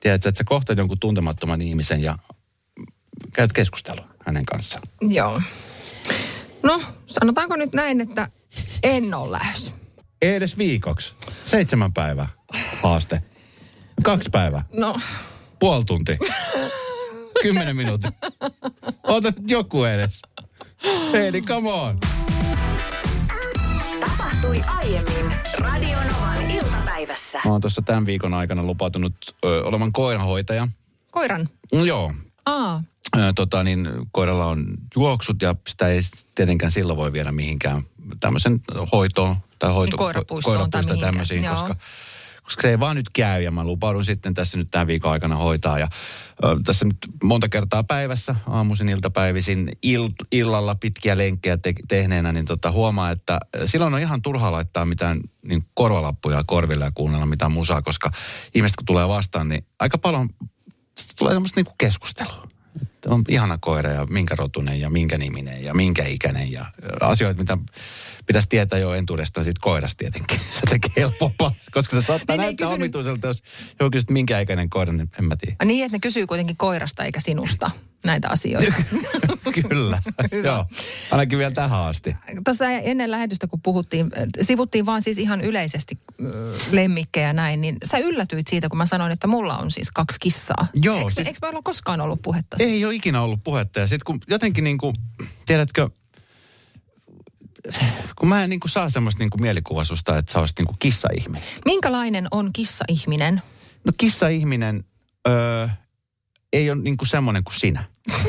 Tiedätkö, 0.00 0.28
että 0.28 0.38
sä 0.38 0.44
kohtaat 0.44 0.78
jonkun 0.78 0.98
tuntemattoman 0.98 1.62
ihmisen 1.62 2.02
ja 2.02 2.18
käyt 3.34 3.52
keskustelua 3.52 4.06
hänen 4.26 4.44
kanssaan. 4.44 4.82
Joo. 5.00 5.42
No, 6.62 6.82
sanotaanko 7.06 7.56
nyt 7.56 7.72
näin, 7.72 8.00
että 8.00 8.28
en 8.82 9.14
ole 9.14 9.32
lähes. 9.32 9.72
Ei 10.22 10.34
edes 10.34 10.58
viikoksi. 10.58 11.14
Seitsemän 11.44 11.92
päivää 11.92 12.28
haaste. 12.82 13.22
Kaksi 14.02 14.30
päivää. 14.30 14.64
No. 14.72 14.96
Puoli 15.58 15.84
tunti. 15.84 16.18
Kymmenen 17.42 17.76
minuuttia. 17.76 18.12
Ota 19.02 19.32
joku 19.46 19.84
edes. 19.84 20.22
Hei, 21.12 21.42
come 21.42 21.72
on 21.72 21.98
tapahtui 24.16 24.62
aiemmin 24.66 25.36
Radionovan 25.58 26.50
iltapäivässä. 26.50 27.40
Mä 27.44 27.50
oon 27.50 27.60
tuossa 27.60 27.82
tämän 27.82 28.06
viikon 28.06 28.34
aikana 28.34 28.62
lupautunut 28.62 29.14
ö, 29.44 29.64
olevan 29.64 29.92
koiranhoitaja. 29.92 30.68
Koiran? 31.10 31.48
Mm, 31.74 31.84
joo. 31.86 32.12
Aa. 32.46 32.82
Ö, 33.16 33.32
tota 33.34 33.64
niin, 33.64 33.88
koiralla 34.12 34.46
on 34.46 34.64
juoksut 34.96 35.42
ja 35.42 35.54
sitä 35.68 35.88
ei 35.88 36.00
tietenkään 36.34 36.72
silloin 36.72 36.96
voi 36.96 37.12
viedä 37.12 37.32
mihinkään 37.32 37.82
tämmöisen 38.20 38.60
hoitoon 38.92 39.36
tai 39.58 39.72
hoito, 39.72 39.90
niin 39.90 39.98
koirapuistoon, 39.98 40.56
koirapuistoon 40.56 40.98
tai 40.98 41.06
tämmöisiin, 41.08 41.44
Joo. 41.44 41.54
koska 41.54 41.76
koska 42.52 42.62
se 42.62 42.70
ei 42.70 42.80
vaan 42.80 42.96
nyt 42.96 43.10
käy 43.12 43.42
ja 43.42 43.50
mä 43.50 43.64
lupaudun 43.64 44.04
sitten 44.04 44.34
tässä 44.34 44.58
nyt 44.58 44.70
tämän 44.70 44.86
viikon 44.86 45.12
aikana 45.12 45.36
hoitaa. 45.36 45.78
Ja 45.78 45.88
ö, 46.44 46.56
tässä 46.64 46.84
nyt 46.84 46.96
monta 47.22 47.48
kertaa 47.48 47.84
päivässä, 47.84 48.36
aamuisin, 48.46 48.88
iltapäivisin, 48.88 49.68
il, 49.82 50.08
illalla 50.32 50.74
pitkiä 50.74 51.18
lenkkejä 51.18 51.56
te, 51.56 51.72
tehneenä, 51.88 52.32
niin 52.32 52.44
tota, 52.44 52.70
huomaa, 52.70 53.10
että 53.10 53.40
silloin 53.64 53.94
on 53.94 54.00
ihan 54.00 54.22
turha 54.22 54.52
laittaa 54.52 54.84
mitään 54.84 55.20
niin 55.44 55.64
korvalappuja 55.74 56.44
korville 56.46 56.84
ja 56.84 56.92
kuunnella 56.94 57.26
mitään 57.26 57.52
musaa, 57.52 57.82
koska 57.82 58.10
ihmiset 58.54 58.76
kun 58.76 58.86
tulee 58.86 59.08
vastaan, 59.08 59.48
niin 59.48 59.66
aika 59.78 59.98
paljon 59.98 60.28
tulee 61.18 61.32
semmoista 61.34 61.60
niin 61.60 61.74
keskustelua 61.78 62.51
on 63.06 63.24
ihana 63.28 63.58
koira 63.58 63.90
ja 63.90 64.06
minkä 64.06 64.34
rotunen 64.38 64.80
ja 64.80 64.90
minkä 64.90 65.18
niminen 65.18 65.64
ja 65.64 65.74
minkä 65.74 66.04
ikäinen 66.06 66.52
ja 66.52 66.66
asioita, 67.00 67.40
mitä 67.40 67.58
pitäisi 68.26 68.48
tietää 68.48 68.78
jo 68.78 68.94
entuudestaan 68.94 69.44
siitä 69.44 69.60
koirasta 69.62 69.98
tietenkin. 69.98 70.40
Se 70.60 70.60
tekee 70.70 70.92
helpompaa, 70.96 71.54
koska 71.70 72.00
se 72.00 72.06
saattaa 72.06 72.36
niin 72.36 72.42
näyttää 72.42 72.66
kysynyt... 72.66 72.82
omituiselta, 72.82 73.26
jos 73.26 73.42
joku 73.80 73.90
kysyt 73.90 74.10
minkä 74.10 74.40
ikäinen 74.40 74.70
koira, 74.70 74.92
niin 74.92 75.10
en 75.18 75.24
mä 75.24 75.36
tiedä. 75.36 75.56
Niin, 75.64 75.84
että 75.84 75.96
ne 75.96 76.00
kysyy 76.00 76.26
kuitenkin 76.26 76.56
koirasta 76.56 77.04
eikä 77.04 77.20
sinusta 77.20 77.70
näitä 78.04 78.28
asioita. 78.28 78.72
Kyllä, 79.68 80.02
joo. 80.44 80.66
Ainakin 81.10 81.38
vielä 81.38 81.50
tähän 81.50 81.80
asti. 81.80 82.16
Tuossa 82.44 82.70
ennen 82.70 83.10
lähetystä, 83.10 83.46
kun 83.46 83.60
puhuttiin, 83.62 84.10
sivuttiin 84.42 84.86
vaan 84.86 85.02
siis 85.02 85.18
ihan 85.18 85.40
yleisesti 85.40 85.98
lemmikkejä 86.70 87.32
näin, 87.32 87.60
niin 87.60 87.76
sä 87.84 87.98
yllätyit 87.98 88.46
siitä, 88.46 88.68
kun 88.68 88.78
mä 88.78 88.86
sanoin, 88.86 89.12
että 89.12 89.26
mulla 89.26 89.58
on 89.58 89.70
siis 89.70 89.90
kaksi 89.90 90.20
kissaa. 90.20 90.68
Joo. 90.74 90.98
Eikö, 90.98 91.10
siis... 91.10 91.26
eikö 91.26 91.38
meillä 91.42 91.56
ole 91.56 91.62
koskaan 91.62 92.00
ollut 92.00 92.22
puhetta? 92.22 92.56
Ei 92.60 92.84
ole 92.84 92.94
ikinä 92.94 93.22
ollut 93.22 93.40
puhetta. 93.44 93.80
Ja 93.80 93.86
sitten 93.86 94.04
kun 94.04 94.18
jotenkin 94.28 94.64
niin 94.64 94.78
kuin, 94.78 94.94
tiedätkö, 95.46 95.90
kun 98.16 98.28
mä 98.28 98.44
en 98.44 98.50
niin 98.50 98.60
kuin 98.60 98.70
saa 98.70 98.90
semmoista 98.90 99.18
niin 99.18 99.30
kuin 99.30 99.42
mielikuvaa 99.42 99.84
susta, 99.84 100.18
että 100.18 100.32
sä 100.32 100.38
olisit 100.38 100.58
niin 100.58 100.66
kuin 100.66 100.78
kissa-ihminen. 100.78 101.48
Minkälainen 101.64 102.28
on 102.30 102.50
kissa-ihminen? 102.52 103.42
No 103.84 103.92
kissa-ihminen 103.96 104.84
öö, 105.28 105.68
ei 106.52 106.70
ole 106.70 106.82
niin 106.82 106.96
kuin 106.96 107.08
semmoinen 107.08 107.44
kuin 107.44 107.54
sinä. 107.60 107.84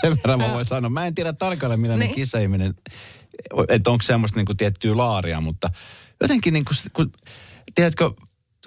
Sen 0.00 0.16
verran 0.16 0.38
mä 0.38 0.50
voin 0.50 0.64
sanoa. 0.64 0.90
Mä 0.90 1.06
en 1.06 1.14
tiedä 1.14 1.32
tarkalleen 1.32 1.80
millainen 1.80 2.06
Niin. 2.06 2.14
kissa-ihminen, 2.14 2.74
että 3.68 3.90
onko 3.90 4.02
semmoista 4.02 4.38
niin 4.38 4.46
kuin 4.46 4.56
tiettyä 4.56 4.96
laaria, 4.96 5.40
mutta 5.40 5.70
jotenkin 6.22 6.52
niin 6.52 6.64
kuin, 6.64 6.76
kun, 6.92 7.12
tiedätkö, 7.74 8.10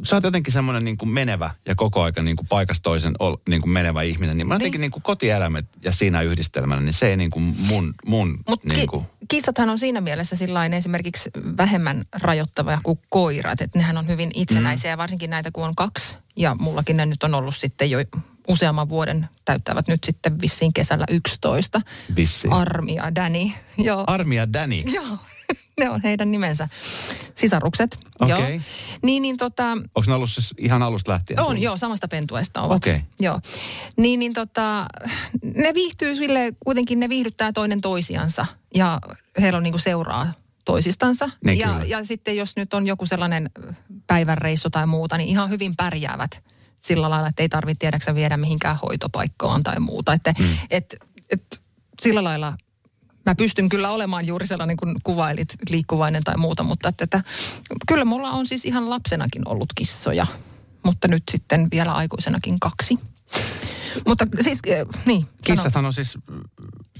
sä 0.03 0.15
oot 0.15 0.23
jotenkin 0.23 0.53
semmoinen 0.53 0.85
niin 0.85 0.97
kuin 0.97 1.09
menevä 1.09 1.51
ja 1.65 1.75
koko 1.75 2.03
aika 2.03 2.21
niin 2.21 2.35
kuin 2.35 2.47
paikasta 2.47 2.83
toisen 2.83 3.13
ol, 3.19 3.35
niin 3.49 3.61
kuin 3.61 3.71
menevä 3.71 4.01
ihminen, 4.01 4.37
niin 4.37 4.47
mä 4.47 4.55
jotenkin 4.55 4.81
niin 4.81 4.91
kuin 4.91 5.03
kotieläimet 5.03 5.65
ja 5.81 5.91
siinä 5.91 6.21
yhdistelmänä, 6.21 6.81
niin 6.81 6.93
se 6.93 7.09
ei 7.09 7.17
niin 7.17 7.31
kuin 7.31 7.55
mun, 7.57 7.93
mun 8.05 8.37
Mutta 8.49 8.67
niin 8.67 8.79
ki- 8.79 8.87
kuin, 8.87 9.05
kissathan 9.27 9.69
on 9.69 9.79
siinä 9.79 10.01
mielessä 10.01 10.35
sillain 10.35 10.73
esimerkiksi 10.73 11.29
vähemmän 11.57 12.05
rajoittavia 12.13 12.79
kuin 12.83 12.99
koirat. 13.09 13.61
Että 13.61 13.79
nehän 13.79 13.97
on 13.97 14.07
hyvin 14.07 14.31
itsenäisiä 14.33 14.91
ja 14.91 14.97
varsinkin 14.97 15.29
näitä 15.29 15.51
kun 15.51 15.63
on 15.63 15.75
kaksi. 15.75 16.17
Ja 16.35 16.55
mullakin 16.59 16.97
ne 16.97 17.05
nyt 17.05 17.23
on 17.23 17.33
ollut 17.33 17.55
sitten 17.55 17.91
jo 17.91 17.99
useamman 18.47 18.89
vuoden, 18.89 19.29
täyttävät 19.45 19.87
nyt 19.87 20.03
sitten 20.03 20.41
vissiin 20.41 20.73
kesällä 20.73 21.05
11. 21.09 21.81
vissiin. 22.15 22.53
Armi 22.53 22.95
ja 22.95 23.15
Danny. 23.15 23.51
Joo. 23.77 24.03
Armia 24.07 24.53
Danny. 24.53 24.75
Joo, 24.75 25.17
ne 25.79 25.89
on 25.89 26.01
heidän 26.03 26.31
nimensä. 26.31 26.69
Sisarukset. 27.35 27.97
Joo. 28.27 28.39
Okei. 28.39 28.61
Niin, 29.03 29.21
niin 29.21 29.37
tota, 29.37 29.71
Onko 29.71 30.03
ne 30.07 30.13
ollut 30.13 30.29
siis 30.29 30.53
ihan 30.57 30.83
alusta 30.83 31.11
lähtien? 31.11 31.39
on 31.39 31.45
sulla? 31.45 31.59
joo, 31.59 31.77
samasta 31.77 32.07
pentuesta 32.07 32.61
ovat. 32.61 32.77
Okei. 32.77 33.01
Joo. 33.19 33.39
Niin, 33.97 34.19
niin 34.19 34.33
tota, 34.33 34.85
ne 35.55 35.73
viihtyy 35.73 36.15
sille, 36.15 36.53
kuitenkin 36.65 36.99
ne 36.99 37.09
viihdyttää 37.09 37.51
toinen 37.51 37.81
toisiansa 37.81 38.45
ja 38.75 38.99
heillä 39.41 39.57
on 39.57 39.63
niinku 39.63 39.79
seuraa 39.79 40.33
toisistansa. 40.65 41.29
Niin, 41.45 41.59
ja, 41.59 41.67
kyllä. 41.67 41.85
ja 41.85 42.05
sitten 42.05 42.37
jos 42.37 42.55
nyt 42.55 42.73
on 42.73 42.87
joku 42.87 43.05
sellainen 43.05 43.49
päivänreissu 44.07 44.69
tai 44.69 44.87
muuta, 44.87 45.17
niin 45.17 45.29
ihan 45.29 45.49
hyvin 45.49 45.75
pärjäävät 45.75 46.43
sillä 46.79 47.09
lailla, 47.09 47.27
että 47.27 47.43
ei 47.43 47.49
tarvitse 47.49 47.79
tiedäksä 47.79 48.15
viedä 48.15 48.37
mihinkään 48.37 48.77
hoitopaikkaan 48.81 49.63
tai 49.63 49.79
muuta. 49.79 50.13
Että 50.13 50.33
mm. 50.39 50.45
et, 50.69 50.95
et, 51.29 51.61
sillä 52.01 52.23
lailla 52.23 52.57
mä 53.25 53.35
pystyn 53.35 53.69
kyllä 53.69 53.89
olemaan 53.89 54.27
juuri 54.27 54.47
sellainen 54.47 54.77
kuin 54.77 54.95
kuvailit, 55.03 55.55
liikkuvainen 55.69 56.23
tai 56.23 56.37
muuta, 56.37 56.63
mutta 56.63 56.89
että, 56.89 57.03
että 57.03 57.21
kyllä 57.87 58.05
mulla 58.05 58.31
on 58.31 58.47
siis 58.47 58.65
ihan 58.65 58.89
lapsenakin 58.89 59.47
ollut 59.47 59.69
kissoja, 59.75 60.27
mutta 60.83 61.07
nyt 61.07 61.23
sitten 61.31 61.67
vielä 61.71 61.93
aikuisenakin 61.93 62.59
kaksi. 62.59 62.99
Mutta 64.07 64.27
siis, 64.41 64.59
äh, 64.71 65.03
niin. 65.05 65.27
Kissathan 65.43 65.85
on 65.85 65.93
siis, 65.93 66.17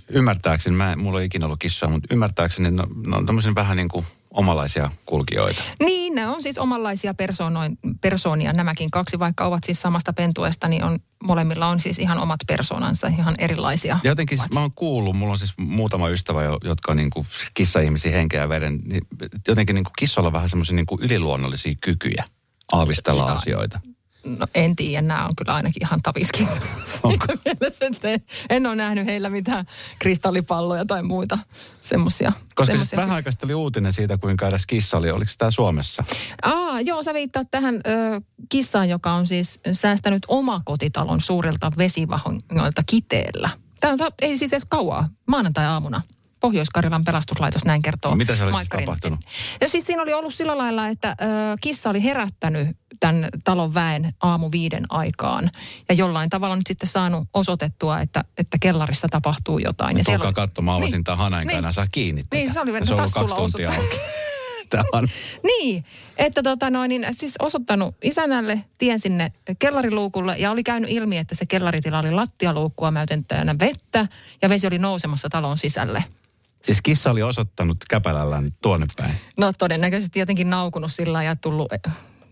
ymmärtääkseni, 0.09 0.75
mä, 0.75 0.95
mulla 0.95 1.19
ei 1.19 1.25
ikinä 1.25 1.45
ollut 1.45 1.59
kissaa, 1.59 1.89
mutta 1.89 2.07
ymmärtääkseni 2.11 2.71
ne, 2.71 2.83
ne 3.07 3.15
on 3.17 3.25
tämmöisen 3.25 3.55
vähän 3.55 3.77
niin 3.77 3.89
kuin 3.89 4.05
omalaisia 4.36 4.91
kulkijoita. 5.06 5.62
Niin, 5.80 6.15
ne 6.15 6.28
on 6.28 6.43
siis 6.43 6.58
omanlaisia 6.58 7.13
persoonoin, 7.13 7.78
persoonia 8.02 8.54
nämäkin 8.54 8.91
kaksi, 8.91 9.19
vaikka 9.19 9.45
ovat 9.45 9.63
siis 9.63 9.82
samasta 9.82 10.13
pentuesta, 10.13 10.67
niin 10.67 10.84
on, 10.84 10.98
molemmilla 11.24 11.67
on 11.67 11.80
siis 11.80 12.00
ihan 12.00 12.19
omat 12.19 12.39
persoonansa, 12.48 13.08
ihan 13.08 13.36
erilaisia. 13.38 14.00
Ja 14.04 14.12
jotenkin 14.12 14.38
siis, 14.38 14.52
mä 14.52 14.60
oon 14.60 14.71
kuullut, 14.76 15.15
mulla 15.15 15.32
on 15.32 15.38
siis 15.38 15.54
muutama 15.58 16.10
ystävä, 16.10 16.43
jo- 16.43 16.60
jotka 16.63 16.91
on 16.91 16.98
niin 16.98 17.10
kuin 17.10 17.28
kissa-ihmisiä 17.54 18.12
henkeä 18.12 18.41
ja 18.41 18.50
veren, 18.50 18.80
niin 18.84 19.02
jotenkin 19.48 19.74
niin 19.74 19.84
kuin 19.84 19.93
kissoilla 19.98 20.28
on 20.28 20.34
vähän 20.34 20.50
semmoisia 20.50 20.76
niin 20.76 20.86
yliluonnollisia 21.00 21.76
kykyjä 21.82 22.24
aavistella 22.71 23.24
asioita. 23.26 23.80
No 24.25 24.47
en 24.55 24.75
tiedä, 24.75 25.01
nämä 25.01 25.25
on 25.25 25.35
kyllä 25.35 25.53
ainakin 25.53 25.83
ihan 25.83 26.01
taviskin. 26.01 26.47
Onko? 27.03 27.25
Mielessä, 27.45 27.85
en 28.49 28.67
ole 28.67 28.75
nähnyt 28.75 29.05
heillä 29.05 29.29
mitään 29.29 29.65
kristallipalloja 29.99 30.85
tai 30.85 31.03
muita 31.03 31.38
semmoisia. 31.81 32.31
Koska 32.55 32.75
siis 32.75 32.95
vähän 32.95 33.15
aikaa 33.15 33.31
sitten 33.31 33.47
oli 33.47 33.53
uutinen 33.53 33.93
siitä, 33.93 34.17
kuinka 34.17 34.47
edes 34.47 34.65
kissa 34.67 34.97
oli, 34.97 35.11
oliko 35.11 35.31
tämä 35.38 35.51
Suomessa? 35.51 36.03
Aa, 36.41 36.81
joo, 36.81 37.03
sä 37.03 37.13
viittaat 37.13 37.47
tähän 37.51 37.75
ö, 37.75 38.21
kissaan, 38.49 38.89
joka 38.89 39.13
on 39.13 39.27
siis 39.27 39.59
säästänyt 39.73 40.25
omakotitalon 40.27 41.21
suurilta 41.21 41.71
vesivahingoilta 41.77 42.83
kiteellä. 42.85 43.49
Tämä 43.79 43.93
on, 43.93 43.99
ei 44.21 44.38
siis 44.38 44.53
edes 44.53 44.65
kauaa, 44.69 45.09
maanantai-aamuna. 45.27 46.01
Pohjois-Karjalan 46.39 47.03
pelastuslaitos 47.03 47.65
näin 47.65 47.81
kertoo. 47.81 48.15
Mitä 48.15 48.35
siellä 48.35 48.49
oli 48.49 48.65
siis 48.65 48.69
tapahtunut? 48.69 49.19
No 49.61 49.67
siis 49.67 49.85
siinä 49.85 50.01
oli 50.01 50.13
ollut 50.13 50.33
sillä 50.33 50.57
lailla, 50.57 50.88
että 50.88 51.09
ö, 51.09 51.15
kissa 51.61 51.89
oli 51.89 52.03
herättänyt 52.03 52.77
tämän 53.06 53.30
talon 53.44 53.74
väen 53.74 54.13
aamu 54.22 54.50
viiden 54.52 54.86
aikaan. 54.89 55.50
Ja 55.89 55.96
jollain 55.96 56.30
tavalla 56.30 56.56
nyt 56.56 56.68
sitten 56.68 56.89
saanut 56.89 57.28
osoitettua, 57.34 58.00
että, 58.00 58.24
että 58.38 58.58
kellarissa 58.62 59.08
tapahtuu 59.12 59.60
jotain. 59.60 59.98
Ja 59.98 60.04
Tulkaa 60.04 60.28
oli- 60.28 60.34
katsomaan, 60.34 60.78
avasin 60.78 60.91
Niin. 60.91 61.04
tämän 61.04 61.18
hanain 61.18 61.48
Niin. 61.48 61.63
niin. 61.63 61.74
saa 61.74 61.88
kiinni 61.91 62.24
tätä. 62.24 62.36
Niin, 62.36 62.54
se 62.54 62.60
oli 62.60 62.74
Ja 62.74 62.86
se 62.86 62.94
on 62.94 63.00
ollut 63.00 63.12
tassulla 63.13 63.28
kaksi 63.36 63.41
tuntia 63.41 63.70
osuttanut. 63.70 63.91
auki. 63.94 64.02
Tämä 64.70 64.84
on. 64.94 65.08
Niin, 65.60 65.86
että 66.18 66.44
tota 66.44 66.70
noin, 66.70 66.89
niin 66.89 67.06
siis 67.12 67.36
osoittanut 67.39 67.96
isännälle 68.04 68.62
tien 68.78 69.00
sinne 69.00 69.32
kellariluukulle 69.60 70.36
ja 70.38 70.52
oli 70.52 70.63
käynyt 70.63 70.89
ilmi, 70.89 71.18
että 71.18 71.36
se 71.36 71.46
kellaritila 71.46 72.00
oli 72.00 72.12
lattialuukkua 72.12 72.91
myöten 72.91 73.26
täynnä 73.26 73.56
vettä 73.60 74.08
ja 74.41 74.50
vesi 74.50 74.68
oli 74.68 74.80
nousemassa 74.80 75.30
talon 75.30 75.58
sisälle. 75.58 76.04
Siis 76.63 76.82
kissa 76.82 77.12
oli 77.12 77.24
osoittanut 77.24 77.78
käpälällään 77.89 78.52
tuonne 78.62 78.86
päin. 78.98 79.13
No 79.38 79.54
todennäköisesti 79.58 80.20
jotenkin 80.20 80.50
naukunut 80.50 80.91
sillä 80.94 81.24
ja 81.24 81.36
tullut 81.36 81.68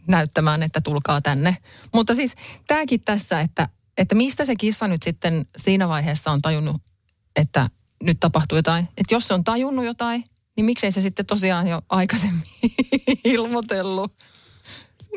näyttämään, 0.07 0.63
että 0.63 0.81
tulkaa 0.81 1.21
tänne. 1.21 1.57
Mutta 1.93 2.15
siis 2.15 2.35
tämäkin 2.67 3.01
tässä, 3.01 3.39
että, 3.39 3.69
että 3.97 4.15
mistä 4.15 4.45
se 4.45 4.55
kissa 4.55 4.87
nyt 4.87 5.03
sitten 5.03 5.45
siinä 5.57 5.87
vaiheessa 5.87 6.31
on 6.31 6.41
tajunnut, 6.41 6.81
että 7.35 7.69
nyt 8.03 8.19
tapahtuu 8.19 8.55
jotain. 8.57 8.87
Että 8.97 9.15
jos 9.15 9.27
se 9.27 9.33
on 9.33 9.43
tajunnut 9.43 9.85
jotain, 9.85 10.23
niin 10.57 10.65
miksei 10.65 10.91
se 10.91 11.01
sitten 11.01 11.25
tosiaan 11.25 11.67
jo 11.67 11.81
aikaisemmin 11.89 12.43
ilmoitellut. 13.23 14.13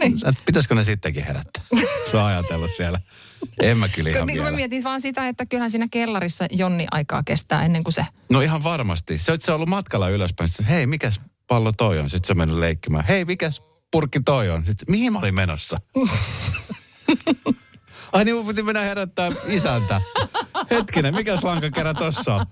Niin. 0.01 0.21
Pitäisikö 0.47 0.75
ne 0.75 0.85
sittenkin 0.85 1.25
herättää? 1.25 1.63
Se 2.11 2.17
on 2.17 2.25
ajatellut 2.25 2.71
siellä. 2.77 3.01
En 3.63 3.79
mä 3.79 3.89
kyllä 3.89 4.11
ihan 4.11 4.27
Niin, 4.27 4.37
kun 4.37 4.45
vielä. 4.45 4.51
mä 4.51 4.57
mietin 4.57 4.85
vaan 4.85 5.01
sitä, 5.01 5.29
että 5.29 5.47
kyllähän 5.47 5.71
siinä 5.71 5.89
kellarissa 5.91 6.47
jonni 6.51 6.87
aikaa 6.91 7.23
kestää 7.23 7.65
ennen 7.65 7.85
kuin 7.85 7.93
se... 7.95 8.07
No 8.31 8.41
ihan 8.41 8.63
varmasti. 8.65 9.19
Se, 9.19 9.37
se 9.41 9.51
on 9.53 9.57
ollut 9.57 9.69
matkalla 9.69 10.09
ylöspäin. 10.09 10.49
Sitten, 10.49 10.67
hei, 10.67 10.87
mikäs 10.87 11.21
pallo 11.47 11.73
toi 11.73 11.99
on? 11.99 12.11
Sitten 12.11 12.27
se 12.27 12.33
on 12.33 12.39
mennyt 12.39 12.59
leikkimään. 12.59 13.05
Hei, 13.05 13.25
mikäs 13.25 13.63
purkki 13.97 14.21
toi 14.25 14.51
on? 14.51 14.65
Sitten, 14.65 14.87
mihin 14.91 15.13
mä 15.13 15.19
olin 15.19 15.35
menossa? 15.35 15.81
Ai 18.13 18.25
niin, 18.25 18.37
mun 18.37 18.47
piti 18.47 18.63
mennä 18.63 18.81
herättää 18.81 19.31
isäntä. 19.47 20.01
Hetkinen, 20.71 21.15
mikäs 21.15 21.45
lankakerä 21.45 21.95
tossa 21.95 22.35
on? 22.35 22.47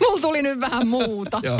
Mulla 0.00 0.20
tuli 0.20 0.42
nyt 0.42 0.60
vähän 0.60 0.86
muuta. 0.86 1.40
Joo. 1.42 1.58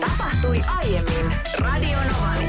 Tapahtui 0.00 0.64
aiemmin 0.76 1.36
Radionovan 1.58 2.48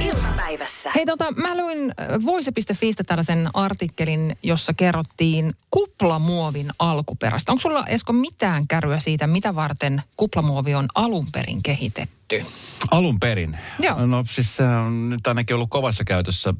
iltapäivässä. 0.49 0.91
Hei 0.95 1.05
tota, 1.05 1.31
mä 1.31 1.57
luin 1.57 1.91
äh, 2.01 2.07
voise.fiistä 2.25 3.03
tällaisen 3.03 3.49
artikkelin, 3.53 4.37
jossa 4.43 4.73
kerrottiin 4.73 5.51
kuplamuovin 5.71 6.69
alkuperästä. 6.79 7.51
Onko 7.51 7.61
sulla 7.61 7.85
Esko 7.85 8.13
mitään 8.13 8.67
käryä 8.67 8.99
siitä, 8.99 9.27
mitä 9.27 9.55
varten 9.55 10.03
kuplamuovi 10.17 10.75
on 10.75 10.85
alun 10.95 11.27
perin 11.31 11.63
kehitetty? 11.63 12.45
Alun 12.91 13.19
perin. 13.19 13.57
Joo. 13.79 14.05
No 14.05 14.23
siis 14.29 14.55
se 14.55 14.63
on 14.63 15.09
nyt 15.09 15.27
ainakin 15.27 15.55
ollut 15.55 15.69
kovassa 15.69 16.03
käytössä 16.03 16.53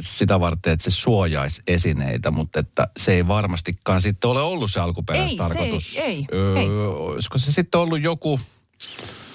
sitä 0.00 0.40
varten, 0.40 0.72
että 0.72 0.90
se 0.90 0.90
suojaisi 0.90 1.62
esineitä, 1.66 2.30
mutta 2.30 2.60
että 2.60 2.88
se 2.96 3.12
ei 3.12 3.28
varmastikaan 3.28 4.02
sitten 4.02 4.30
ole 4.30 4.40
ollut 4.40 4.70
se 4.70 4.80
alkuperäistarkoitus. 4.80 5.96
Ei, 5.96 6.00
se 6.00 6.00
ei, 6.00 6.16
ei, 6.16 6.26
öö, 6.32 6.56
ei. 6.56 6.68
Olisiko 6.86 7.38
se 7.38 7.52
sitten 7.52 7.80
ollut 7.80 8.02
joku 8.02 8.40
jo- 8.40 9.25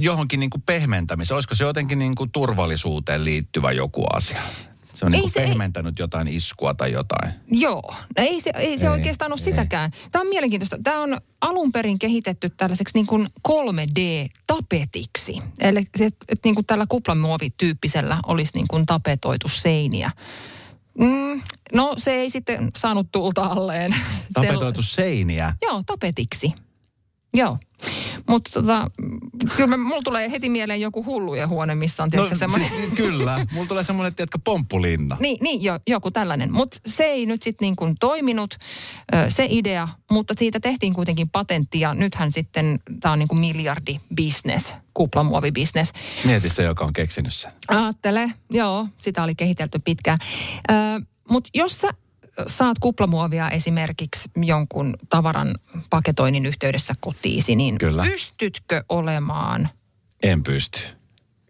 johonkin 0.00 0.40
niin 0.40 0.50
kuin 0.50 0.62
pehmentämiseen? 0.62 1.34
Olisiko 1.34 1.54
se 1.54 1.64
jotenkin 1.64 1.98
niin 1.98 2.14
kuin 2.14 2.30
turvallisuuteen 2.30 3.24
liittyvä 3.24 3.72
joku 3.72 4.04
asia? 4.12 4.42
Se 4.94 5.06
on 5.06 5.14
Ei 5.14 5.20
niin 5.20 5.30
se- 5.30 5.40
ei- 5.40 5.48
pehmentänyt 5.48 5.98
jotain 5.98 6.28
iskua 6.28 6.74
tai 6.74 6.92
jotain. 6.92 7.32
Joo, 7.50 7.82
no 8.16 8.24
ei 8.24 8.40
se, 8.40 8.50
ei 8.54 8.78
se 8.78 8.86
Ei, 8.86 8.92
oikeastaan 8.92 9.32
ole 9.32 9.40
ei. 9.40 9.44
sitäkään. 9.44 9.90
Tämä 10.12 10.20
on 10.20 10.28
mielenkiintoista. 10.28 10.76
Tämä 10.84 11.00
on 11.02 11.18
alun 11.40 11.72
perin 11.72 11.98
kehitetty 11.98 12.50
tällaiseksi 12.50 12.94
niin 12.98 13.06
kuin 13.06 13.26
3D-tapetiksi. 13.48 15.42
Eli 15.60 15.84
se, 15.96 16.04
että 16.06 16.38
niin 16.44 16.54
kuin 16.54 16.66
tällä 16.66 16.86
kuplamuovityyppisellä 16.88 18.18
olisi 18.26 18.52
niin 18.54 18.68
kuin 18.68 18.86
tapetoitu 18.86 19.48
seiniä. 19.48 20.10
Mm, 20.98 21.42
no 21.72 21.94
se 21.96 22.12
ei 22.12 22.30
sitten 22.30 22.70
saanut 22.76 23.12
tulta 23.12 23.44
alleen. 23.44 23.94
Tapetoitu 24.34 24.82
seiniä. 24.82 25.54
Joo, 25.62 25.82
tapetiksi. 25.86 26.52
Joo. 27.34 27.58
Mutta 28.28 28.50
tota, 28.50 28.90
kyllä 29.56 29.76
mulla 29.76 30.02
tulee 30.02 30.30
heti 30.30 30.48
mieleen 30.48 30.80
joku 30.80 31.04
hullujen 31.04 31.48
huone, 31.48 31.74
missä 31.74 32.02
on 32.02 32.10
tietysti 32.10 32.34
no, 32.34 32.38
semmoinen... 32.38 32.68
si- 32.68 32.96
kyllä. 33.02 33.46
Mulla 33.52 33.66
tulee 33.66 33.84
semmoinen, 33.84 34.14
tiedätkö, 34.14 34.38
pomppulinna. 34.44 35.16
Niin, 35.20 35.36
niin 35.40 35.62
jo, 35.62 35.78
joku 35.86 36.10
tällainen. 36.10 36.52
Mutta 36.52 36.80
se 36.86 37.04
ei 37.04 37.26
nyt 37.26 37.42
sitten 37.42 37.66
niin 37.66 37.76
kuin 37.76 37.94
toiminut, 38.00 38.56
se 39.28 39.46
idea, 39.50 39.88
mutta 40.10 40.34
siitä 40.38 40.60
tehtiin 40.60 40.94
kuitenkin 40.94 41.30
patentti 41.30 41.80
ja 41.80 41.94
nythän 41.94 42.32
sitten 42.32 42.80
tämä 43.00 43.12
on 43.12 43.18
niin 43.18 43.28
kuin 43.28 43.38
miljardi 43.38 44.00
business, 44.16 44.74
kuplamuovibisnes. 44.94 45.92
Mieti 46.24 46.50
se, 46.50 46.62
joka 46.62 46.84
on 46.84 46.92
keksinyt 46.92 47.34
sen. 47.34 47.52
Aattele, 47.68 48.30
joo, 48.50 48.88
sitä 49.00 49.22
oli 49.22 49.34
kehitelty 49.34 49.78
pitkään. 49.78 50.18
Mutta 51.30 51.50
jos 51.54 51.80
sä 51.80 51.88
saat 52.46 52.78
kuplamuovia 52.78 53.50
esimerkiksi 53.50 54.30
jonkun 54.36 54.94
tavaran 55.08 55.54
paketoinnin 55.90 56.46
yhteydessä 56.46 56.94
kotiisi, 57.00 57.56
niin 57.56 57.78
Kyllä. 57.78 58.02
pystytkö 58.02 58.84
olemaan 58.88 59.68
En 60.22 60.42
pysty. 60.42 60.78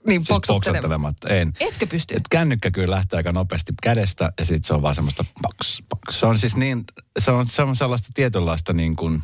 niin 0.06 0.20
Siis 0.24 0.28
poksottelematta, 0.28 1.28
en. 1.28 1.52
Etkö 1.60 1.86
pysty? 1.86 2.14
Et 2.14 2.28
kännykkä 2.30 2.70
kyllä 2.70 2.94
lähtee 2.96 3.16
aika 3.16 3.32
nopeasti 3.32 3.72
kädestä 3.82 4.32
ja 4.38 4.44
sitten 4.44 4.64
se 4.64 4.74
on 4.74 4.82
vaan 4.82 4.94
semmoista 4.94 5.24
paks, 5.42 5.82
paks. 5.88 6.20
Se 6.20 6.26
on 6.26 6.38
siis 6.38 6.56
niin, 6.56 6.84
se 7.18 7.30
on, 7.30 7.46
se 7.46 7.62
on 7.62 7.76
sellaista 7.76 8.08
tietynlaista 8.14 8.72
niin 8.72 8.96
kuin, 8.96 9.22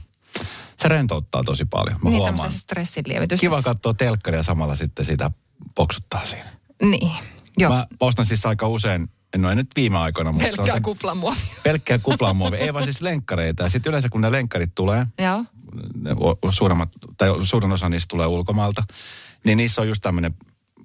se 0.83 0.89
rentouttaa 0.89 1.43
tosi 1.45 1.65
paljon. 1.65 1.99
Mä 2.03 2.11
niin 2.11 2.19
huomaan. 2.19 2.35
tämmöistä 2.37 2.61
stressinlievitystä. 2.61 3.41
Kiva 3.41 3.63
katsoa 3.63 3.95
telkkaria 3.95 4.43
samalla 4.43 4.77
sitten 4.77 5.05
sitä 5.05 5.31
poksuttaa 5.75 6.27
siinä. 6.27 6.51
Niin, 6.83 7.13
joo. 7.59 7.73
Mä 7.73 7.87
ostan 8.01 8.27
siis 8.27 8.47
aika 8.47 8.69
usein, 8.69 9.09
no 9.37 9.51
ei 9.51 9.57
nyt 9.57 9.69
viime 9.77 9.99
aikoina, 9.99 10.33
mutta 10.33 10.45
Pelkkää 10.45 10.65
sanotaan- 10.67 10.83
kuplamuovia. 10.83 11.45
pelkkää 11.63 11.99
kuplamuovia. 11.99 12.59
Ei 12.59 12.75
vaan 12.75 12.85
siis 12.85 13.01
lenkkareita. 13.03 13.69
Sitten 13.71 13.91
yleensä 13.91 14.09
kun 14.09 14.21
ne 14.21 14.33
lenkkarit 14.33 14.71
tulee, 14.75 15.07
joo. 15.19 15.45
ne 16.01 16.11
suuremmat, 16.51 16.89
tai 17.17 17.29
suurin 17.43 17.73
osa 17.73 17.89
niistä 17.89 18.09
tulee 18.09 18.27
ulkomailta, 18.27 18.83
niin 19.45 19.57
niissä 19.57 19.81
on 19.81 19.89
just 19.89 20.03
tämmöinen 20.03 20.35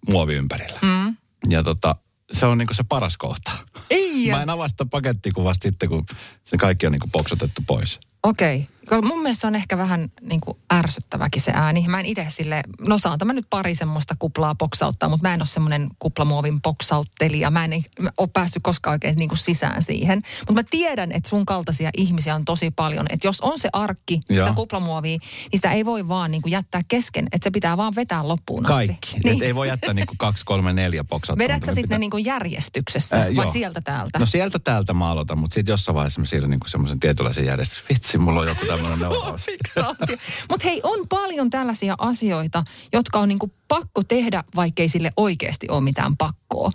muovi 0.08 0.34
ympärillä. 0.34 0.80
Mm. 0.82 1.16
Ja 1.50 1.64
tota, 1.64 1.96
se 2.32 2.46
on 2.46 2.58
niinku 2.58 2.74
se 2.74 2.84
paras 2.90 3.18
kohta. 3.18 3.52
Ei. 3.90 4.32
Mä 4.32 4.42
en 4.42 4.50
avaa 4.50 4.70
sitä 4.70 4.86
pakettikuvasta 4.86 5.64
sitten, 5.64 5.90
kun 5.90 6.06
se 6.44 6.58
kaikki 6.58 6.86
on 6.86 6.92
niinku 6.92 7.10
poksotettu 7.12 7.62
pois. 7.68 8.00
Okei. 8.24 8.56
Okay. 8.56 8.75
Mun 9.04 9.22
mielestä 9.22 9.42
se 9.42 9.48
on 9.48 9.56
ehkä 9.56 9.78
vähän 9.78 10.12
niin 10.22 10.42
kuin 10.42 10.58
ärsyttäväkin 10.74 11.42
se 11.42 11.52
ääni. 11.56 11.86
Mä 11.88 12.00
en 12.00 12.06
itse 12.06 12.26
sille, 12.30 12.64
no 12.80 12.98
saan 12.98 13.20
tämä 13.20 13.34
nyt 13.34 13.46
pari 13.50 13.76
semmoista 13.76 14.16
kuplaa 14.20 14.56
poksauttaa, 14.56 15.10
mutta 15.10 15.28
mä 15.28 15.34
en 15.34 15.42
ole 15.42 15.48
semmoinen 15.48 15.88
kuplamuovin 16.00 16.62
poksauttelija. 16.62 17.52
Mä 17.52 17.66
en 17.66 17.84
mä 18.02 18.12
ole 18.18 18.30
päässyt 18.34 18.64
koskaan 18.64 18.92
oikein 18.92 19.16
niin 19.16 19.30
kuin 19.30 19.40
sisään 19.40 19.84
siihen. 19.84 20.22
Mutta 20.40 20.54
mä 20.54 20.64
tiedän, 20.70 21.12
että 21.12 21.30
sun 21.30 21.46
kaltaisia 21.46 21.90
ihmisiä 21.98 22.36
on 22.36 22.46
tosi 22.46 22.72
paljon. 22.72 23.06
Että 23.10 23.28
jos 23.28 23.42
on 23.42 23.60
se 23.60 23.70
arkki, 23.74 24.20
Joo. 24.30 24.46
sitä 24.48 24.56
kuplamuovia, 24.56 25.18
niin 25.18 25.22
sitä 25.56 25.72
ei 25.72 25.86
voi 25.86 26.08
vaan 26.08 26.32
niin 26.32 26.42
kuin 26.42 26.52
jättää 26.52 26.82
kesken. 26.88 27.28
Että 27.32 27.46
se 27.46 27.52
pitää 27.52 27.78
vaan 27.78 27.96
vetää 27.96 28.28
loppuun 28.28 28.66
asti. 28.66 28.88
Kaikki. 28.88 29.20
Niin. 29.24 29.36
Et 29.36 29.42
ei 29.42 29.56
voi 29.56 29.68
jättää 29.68 29.94
niinku 29.94 30.14
kaksi, 30.18 30.46
kolme, 30.46 30.74
neljä 30.74 31.04
poksauttamatta. 31.04 31.54
Vedätkö 31.54 31.72
sitten 31.72 31.82
pitää- 31.84 31.98
ne 31.98 32.00
niin 32.00 32.12
kuin 32.12 32.26
järjestyksessä 32.26 33.16
Ää, 33.16 33.26
vai 33.26 33.46
joo. 33.46 33.52
sieltä 33.54 33.82
täältä? 33.82 34.20
No 34.20 34.26
sieltä 34.26 34.60
täältä 34.60 34.94
mä 34.94 35.10
aloitan, 35.10 35.38
mutta 35.38 35.54
sitten 35.54 35.74
jossain 35.74 35.96
vaiheessa 35.96 36.20
mä 36.22 36.26
siirryn 36.26 36.50
niinku 36.50 36.68
semmoisen 36.68 37.00
tietynlaisen 37.00 37.46
järjestyksen. 37.46 37.86
Vitsi, 37.90 38.18
mulla 38.18 38.42
on 38.42 38.48
joku 38.48 38.66
tämmöinen. 38.78 40.20
Mutta 40.50 40.68
hei, 40.68 40.80
on 40.84 41.08
paljon 41.08 41.50
tällaisia 41.50 41.96
asioita, 41.98 42.64
jotka 42.94 43.20
on 43.20 43.28
niinku 43.28 43.52
pakko 43.68 44.04
tehdä, 44.04 44.44
vaikkei 44.56 44.88
sille 44.90 45.12
oikeasti 45.18 45.70
ole 45.70 45.82
mitään 45.82 46.18
pakkoa. 46.18 46.70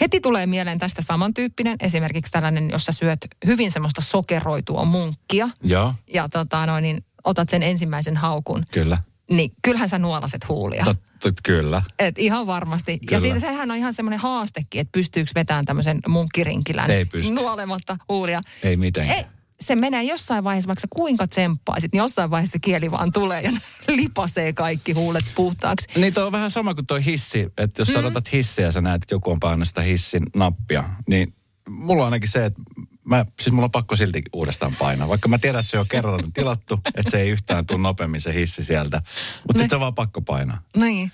Heti 0.00 0.20
tulee 0.20 0.46
mieleen 0.46 0.78
tästä 0.78 1.02
samantyyppinen, 1.02 1.76
esimerkiksi 1.80 2.32
tällainen, 2.32 2.70
jossa 2.70 2.92
syöt 2.92 3.18
hyvin 3.46 3.72
semmoista 3.72 4.00
sokeroitua 4.00 4.84
munkkia 4.84 5.48
Joo, 5.62 5.94
ja 6.12 6.28
tota 6.28 6.66
noin, 6.66 6.82
niin 6.82 7.04
otat 7.24 7.48
sen 7.48 7.62
ensimmäisen 7.62 8.16
haukun, 8.16 8.64
kyllä. 8.72 8.98
niin 9.30 9.52
kyllähän 9.62 9.88
sä 9.88 9.98
nuolaset 9.98 10.48
huulia. 10.48 10.84
Tot, 10.84 10.98
tot, 11.22 11.34
kyllä. 11.42 11.82
Et 11.98 12.18
ihan 12.18 12.46
varmasti. 12.46 12.98
Kyllä. 12.98 13.16
Ja 13.16 13.20
siitä 13.20 13.40
sehän 13.40 13.70
on 13.70 13.76
ihan 13.76 13.94
semmoinen 13.94 14.20
haastekin, 14.20 14.80
että 14.80 14.92
pystyykö 14.92 15.30
vetämään 15.34 15.64
tämmöisen 15.64 16.00
munkkirinkilän 16.08 16.90
Ei 16.90 17.04
pysty. 17.04 17.34
nuolematta 17.34 17.96
huulia. 18.08 18.40
Ei 18.62 18.76
mitenkään. 18.76 19.18
Ei, 19.18 19.24
se 19.60 19.76
menee 19.76 20.02
jossain 20.02 20.44
vaiheessa, 20.44 20.68
vaikka 20.68 20.86
kuinka 20.90 21.26
tsemppaisit, 21.26 21.92
niin 21.92 21.98
jossain 21.98 22.30
vaiheessa 22.30 22.58
kieli 22.58 22.90
vaan 22.90 23.12
tulee 23.12 23.42
ja 23.42 23.52
lipasee 23.96 24.52
kaikki 24.52 24.92
huulet 24.92 25.24
puhtaaksi. 25.34 26.00
Niin 26.00 26.14
toi 26.14 26.26
on 26.26 26.32
vähän 26.32 26.50
sama 26.50 26.74
kuin 26.74 26.86
toi 26.86 27.04
hissi, 27.04 27.52
että 27.58 27.80
jos 27.80 27.88
mm. 27.88 27.92
sä 27.92 27.98
odotat 27.98 28.32
hissiä 28.32 28.64
ja 28.64 28.72
sä 28.72 28.80
näet, 28.80 29.02
että 29.02 29.14
joku 29.14 29.30
on 29.30 29.40
painanut 29.40 29.68
sitä 29.68 29.80
hissin 29.80 30.22
nappia, 30.36 30.84
niin 31.08 31.34
mulla 31.68 32.02
on 32.02 32.06
ainakin 32.06 32.28
se, 32.28 32.44
että 32.44 32.62
mä, 33.04 33.26
siis 33.40 33.52
mulla 33.52 33.64
on 33.64 33.70
pakko 33.70 33.96
silti 33.96 34.22
uudestaan 34.32 34.72
painaa. 34.78 35.08
Vaikka 35.08 35.28
mä 35.28 35.38
tiedän, 35.38 35.60
että 35.60 35.70
se 35.70 35.78
on 35.78 35.88
kerran 35.88 36.32
tilattu, 36.32 36.80
että 36.94 37.10
se 37.10 37.20
ei 37.20 37.30
yhtään 37.30 37.66
tule 37.66 37.80
nopeammin 37.80 38.20
se 38.20 38.34
hissi 38.34 38.64
sieltä. 38.64 39.02
Mutta 39.46 39.58
sitten 39.58 39.70
se 39.70 39.76
on 39.76 39.80
vaan 39.80 39.94
pakko 39.94 40.20
painaa. 40.20 40.60
Niin. 40.76 41.12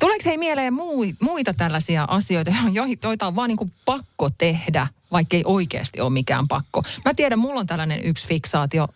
Tuleeko 0.00 0.22
hei 0.26 0.38
mieleen 0.38 0.74
mui, 0.74 1.12
muita 1.20 1.54
tällaisia 1.54 2.04
asioita, 2.04 2.54
joita 3.02 3.26
on 3.26 3.36
vaan 3.36 3.48
niin 3.48 3.58
kuin 3.58 3.72
pakko 3.84 4.30
tehdä, 4.30 4.86
vaikka 5.12 5.36
ei 5.36 5.42
oikeasti 5.46 6.00
ole 6.00 6.10
mikään 6.10 6.48
pakko? 6.48 6.82
Mä 7.04 7.14
tiedän, 7.14 7.38
mulla 7.38 7.60
on 7.60 7.66
tällainen 7.66 8.04
yksi 8.04 8.26
fiksaatio 8.26 8.88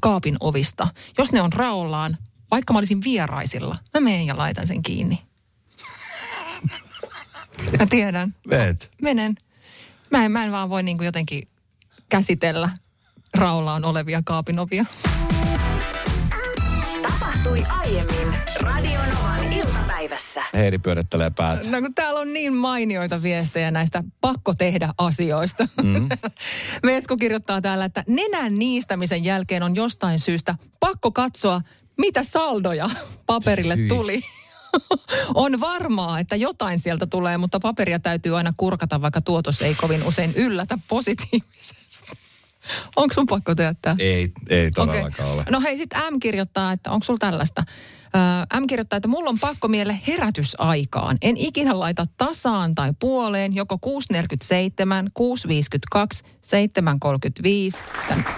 kaapin 0.00 0.36
ovista. 0.40 0.88
Jos 1.18 1.32
ne 1.32 1.42
on 1.42 1.52
raollaan, 1.52 2.18
vaikka 2.50 2.72
mä 2.72 2.78
olisin 2.78 3.04
vieraisilla, 3.04 3.76
mä 3.94 4.00
menen 4.00 4.26
ja 4.26 4.36
laitan 4.36 4.66
sen 4.66 4.82
kiinni. 4.82 5.22
Mä 7.78 7.86
tiedän. 7.86 8.34
Veet. 8.50 8.90
Menen. 9.02 9.36
Mä 10.10 10.24
en, 10.24 10.32
mä 10.32 10.44
en 10.44 10.52
vaan 10.52 10.70
voi 10.70 10.82
niin 10.82 10.98
kuin 10.98 11.06
jotenkin 11.06 11.48
käsitellä 12.08 12.70
raollaan 13.34 13.84
olevia 13.84 14.22
kaapinovia. 14.24 14.84
Tapahtui 17.02 17.64
aiemmin 17.68 18.38
Radionovan 18.60 19.52
iltapäivässä. 19.52 20.42
Heidi 20.54 20.78
pyörittelee 20.78 21.30
päätä. 21.30 21.70
No 21.70 21.80
kun 21.80 21.94
täällä 21.94 22.20
on 22.20 22.32
niin 22.32 22.54
mainioita 22.54 23.22
viestejä 23.22 23.70
näistä 23.70 24.04
pakko 24.20 24.54
tehdä 24.54 24.94
asioista. 24.98 25.68
Mm. 25.82 26.08
Vesko 26.86 27.16
kirjoittaa 27.16 27.60
täällä, 27.60 27.84
että 27.84 28.04
nenän 28.06 28.54
niistämisen 28.54 29.24
jälkeen 29.24 29.62
on 29.62 29.76
jostain 29.76 30.20
syystä 30.20 30.54
pakko 30.80 31.12
katsoa, 31.12 31.60
mitä 31.98 32.22
saldoja 32.22 32.90
paperille 33.26 33.76
Hyi. 33.76 33.88
tuli. 33.88 34.20
on 35.34 35.60
varmaa, 35.60 36.20
että 36.20 36.36
jotain 36.36 36.78
sieltä 36.78 37.06
tulee, 37.06 37.38
mutta 37.38 37.60
paperia 37.60 37.98
täytyy 37.98 38.36
aina 38.36 38.52
kurkata, 38.56 39.02
vaikka 39.02 39.20
tuotos 39.20 39.62
ei 39.62 39.74
kovin 39.74 40.02
usein 40.02 40.32
yllätä 40.36 40.78
positiivisesti. 40.88 42.27
Onko 42.96 43.14
sun 43.14 43.26
pakko 43.26 43.54
tehdä 43.54 43.74
Ei, 43.98 44.32
ei 44.48 44.70
todellakaan 44.70 45.30
ole. 45.30 45.44
No 45.50 45.60
hei, 45.60 45.76
sitten 45.76 46.14
M 46.14 46.20
kirjoittaa, 46.20 46.72
että 46.72 46.90
onko 46.90 47.04
sulla 47.04 47.18
tällaista? 47.18 47.64
M 48.60 48.66
kirjoittaa, 48.66 48.96
että 48.96 49.08
mulla 49.08 49.30
on 49.30 49.38
pakko 49.38 49.68
miele 49.68 50.00
herätysaikaan. 50.06 51.18
En 51.22 51.36
ikinä 51.36 51.78
laita 51.78 52.06
tasaan 52.16 52.74
tai 52.74 52.92
puoleen, 52.98 53.54
joko 53.54 53.78
6.47, 53.86 55.10
6.52, 55.98 56.28
7.35. 57.72 57.78
Tän- 58.08 58.28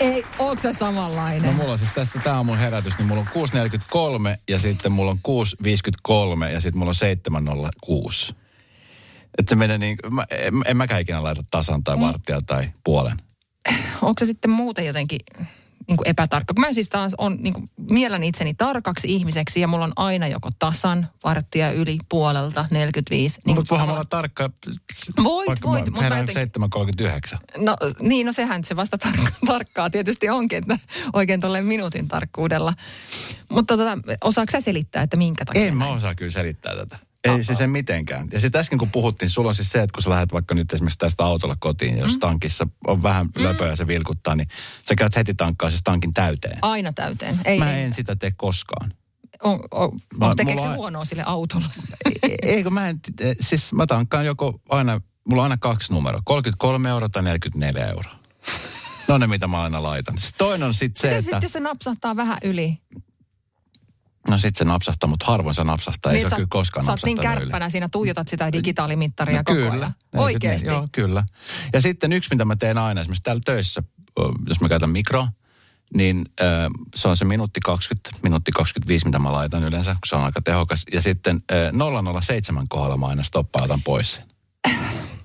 Ei, 0.00 0.24
onko 0.38 0.62
se 0.62 0.72
samanlainen? 0.72 1.42
No 1.42 1.52
mulla 1.52 1.72
on 1.72 1.78
siis 1.78 1.90
tässä, 1.94 2.18
tää 2.18 2.40
on 2.40 2.46
mun 2.46 2.58
herätys, 2.58 2.98
niin 2.98 3.08
mulla 3.08 3.20
on 3.20 3.48
6.43 4.34 4.38
ja 4.48 4.58
sitten 4.58 4.92
mulla 4.92 5.10
on 5.10 5.18
6.53 6.44 6.44
ja 6.52 6.60
sitten 6.60 6.78
mulla 6.78 6.90
on 6.90 7.96
7.06. 8.30 8.34
Että 9.38 9.50
se 9.50 9.56
menee 9.56 9.78
niin, 9.78 9.96
mä, 10.10 10.24
en, 10.30 10.54
en 10.66 10.76
mäkään 10.76 11.00
ikinä 11.00 11.22
laita 11.22 11.42
tasan 11.50 11.84
tai 11.84 12.00
varttia 12.00 12.40
tai 12.46 12.70
puolen. 12.84 13.16
Onko 14.02 14.14
se 14.18 14.26
sitten 14.26 14.50
muuten 14.50 14.86
jotenkin 14.86 15.18
niin 15.88 15.96
kuin 15.96 16.08
epätarkka? 16.08 16.54
Kun 16.54 16.60
mä 16.60 16.72
siis 16.72 16.88
taas 16.88 17.12
on, 17.18 17.36
niin 17.40 17.54
kuin, 17.54 17.70
miellän 17.90 18.24
itseni 18.24 18.54
tarkaksi 18.54 19.14
ihmiseksi 19.14 19.60
ja 19.60 19.68
mulla 19.68 19.84
on 19.84 19.92
aina 19.96 20.26
joko 20.26 20.50
tasan, 20.58 21.08
varttia 21.24 21.72
yli 21.72 21.98
puolelta, 22.08 22.64
45. 22.70 23.40
Niin, 23.44 23.56
mutta 23.56 23.70
voihan 23.70 23.90
olla 23.90 24.04
tarkka, 24.04 24.50
Voit, 25.24 25.48
vaikka 25.48 25.68
voit, 25.68 25.90
mä 25.90 26.00
herään 26.00 26.28
jotenkin- 26.28 26.62
7.39. 26.62 27.38
No 27.64 27.76
niin, 28.00 28.26
no 28.26 28.32
sehän 28.32 28.64
se 28.64 28.76
vasta 28.76 28.98
tar- 29.06 29.32
tarkkaa 29.46 29.90
tietysti 29.90 30.28
onkin, 30.28 30.58
että 30.58 30.78
oikein 31.12 31.40
tuolle 31.40 31.60
minuutin 31.62 32.08
tarkkuudella. 32.08 32.72
Mutta 33.50 33.76
tota, 33.76 33.98
osaako 34.24 34.50
sä 34.50 34.60
selittää, 34.60 35.02
että 35.02 35.16
minkä 35.16 35.44
takia? 35.44 35.66
En 35.66 35.76
mä 35.76 35.88
osaa 35.88 36.14
kyllä 36.14 36.30
selittää 36.30 36.76
tätä. 36.76 36.98
Ei 37.34 37.42
siis 37.42 37.60
en 37.60 37.70
mitenkään. 37.70 38.28
Ja 38.32 38.40
sitten 38.40 38.60
äsken 38.60 38.78
kun 38.78 38.90
puhuttiin, 38.90 39.30
sulla 39.30 39.48
on 39.48 39.54
siis 39.54 39.70
se, 39.70 39.82
että 39.82 39.94
kun 39.94 40.02
sä 40.02 40.10
lähdet 40.10 40.32
vaikka 40.32 40.54
nyt 40.54 40.72
esimerkiksi 40.72 40.98
tästä 40.98 41.24
autolla 41.24 41.56
kotiin, 41.60 41.96
ja 41.96 42.04
jos 42.04 42.18
tankissa 42.18 42.66
on 42.86 43.02
vähän 43.02 43.26
löpöä 43.38 43.68
ja 43.68 43.76
se 43.76 43.86
vilkuttaa, 43.86 44.34
niin 44.34 44.48
sä 44.88 44.94
käyt 44.94 45.16
heti 45.16 45.34
tankkaa 45.34 45.70
se 45.70 45.78
tankin 45.84 46.12
täyteen. 46.14 46.58
Aina 46.62 46.92
täyteen. 46.92 47.40
Ei, 47.44 47.58
Mä 47.58 47.76
ei. 47.76 47.84
en 47.84 47.94
sitä 47.94 48.16
tee 48.16 48.30
koskaan. 48.36 48.92
On, 49.42 49.60
on, 49.70 49.92
Mä- 50.18 50.26
on, 50.26 50.36
tekeekö 50.36 50.62
se 50.62 50.68
on- 50.68 50.76
huonoa 50.76 51.04
sille 51.04 51.22
autolle? 51.26 51.66
Eikö 52.42 52.70
mä 52.70 52.88
en, 52.88 53.00
eh, 53.20 53.36
siis 53.40 53.72
mä 53.72 53.86
tankkaan 53.86 54.26
joko 54.26 54.60
aina, 54.68 55.00
mulla 55.28 55.42
on 55.42 55.44
aina 55.50 55.56
kaksi 55.56 55.92
numeroa, 55.92 56.20
33 56.24 56.88
euroa 56.88 57.08
tai 57.08 57.22
44 57.22 57.86
euroa. 57.86 58.16
No 59.08 59.18
ne, 59.18 59.26
mitä 59.26 59.46
mä 59.46 59.62
aina 59.62 59.82
laitan. 59.82 60.18
Sitten 60.18 60.38
toinen 60.38 60.68
on 60.68 60.74
sitten 60.74 61.00
se, 61.00 61.06
Mitä 61.06 61.16
että... 61.18 61.24
sitten, 61.24 61.42
jos 61.42 61.52
se 61.52 61.60
napsahtaa 61.60 62.16
vähän 62.16 62.38
yli? 62.44 62.78
No 64.28 64.38
sit 64.38 64.56
se 64.56 64.64
napsahtaa, 64.64 65.08
mutta 65.10 65.26
harvoin 65.26 65.54
se 65.54 65.64
napsahtaa. 65.64 66.12
Ei 66.12 66.16
Niin, 66.18 66.26
se 66.26 66.30
sä- 66.30 66.36
kyllä 66.36 66.48
koskaan 66.50 66.84
Sä 66.86 66.92
oot 66.92 67.00
niin 67.04 67.16
napsahtanut 67.16 67.42
yli. 67.42 67.50
kärppänä 67.50 67.70
siinä, 67.70 67.88
tuijotat 67.92 68.28
sitä 68.28 68.52
digitaalimittaria 68.52 69.36
No 69.38 69.44
koko 69.44 69.54
kyllä. 69.56 69.72
ajan. 69.72 69.94
44, 70.12 70.22
Oikeesti? 70.24 70.66
Joo, 70.66 70.86
kyllä. 70.92 71.24
Ja 71.72 71.80
sitten 71.80 72.12
yksi, 72.12 72.30
mitä 72.30 72.44
mä 72.44 72.56
teen 72.56 72.78
aina, 72.78 73.00
esimerkiksi 73.00 73.22
täällä 73.22 73.42
töissä, 73.44 73.82
jos 74.48 74.60
mä 74.60 74.68
käytän 74.68 74.90
mikro, 74.90 75.26
niin 75.94 76.24
ö, 76.40 76.44
se 76.96 77.08
on 77.08 77.16
se 77.16 77.24
minuutti 77.24 77.60
20, 77.60 78.10
minuutti 78.22 78.52
25, 78.52 79.04
mitä 79.06 79.18
mä 79.18 79.32
laitan 79.32 79.64
yleensä, 79.64 79.90
kun 79.92 80.00
se 80.06 80.16
on 80.16 80.24
aika 80.24 80.42
tehokas. 80.42 80.84
Ja 80.92 81.02
sitten 81.02 81.42
ö, 81.52 81.72
007 82.20 82.68
kohdalla 82.68 82.96
mä 82.96 83.06
aina 83.06 83.22
stoppautan 83.22 83.82
pois. 83.82 84.20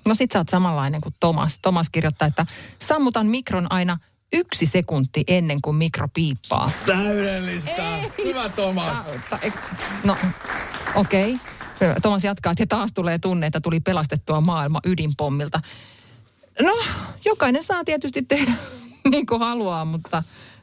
No 0.06 0.14
sit 0.14 0.30
sä 0.30 0.38
oot 0.38 0.48
samanlainen 0.48 1.00
kuin 1.00 1.14
Tomas. 1.20 1.58
Tomas 1.62 1.90
kirjoittaa, 1.90 2.28
että 2.28 2.46
sammutan 2.78 3.26
mikron 3.26 3.66
aina 3.72 3.98
yksi 4.32 4.66
sekunti 4.66 5.24
ennen 5.28 5.62
kuin 5.62 5.76
mikro 5.76 6.08
piippaa. 6.14 6.70
Täydellistä! 6.86 7.98
Hyvä 8.24 8.48
Tomas! 8.48 9.04
Ta- 9.04 9.20
ta- 9.30 9.38
ek- 9.42 9.60
No, 10.04 10.16
okei. 10.94 11.34
Okay. 11.34 11.94
Tomas 12.02 12.24
jatkaa, 12.24 12.52
että 12.52 12.66
taas 12.66 12.92
tulee 12.92 13.18
tunne, 13.18 13.46
että 13.46 13.60
tuli 13.60 13.80
pelastettua 13.80 14.40
maailma 14.40 14.80
ydinpommilta. 14.84 15.60
No, 16.60 16.72
jokainen 17.24 17.62
saa 17.62 17.84
tietysti 17.84 18.22
tehdä 18.22 18.52
niin 19.10 19.26
kuin 19.26 19.40
haluaa, 19.40 19.84
mutta 19.84 20.22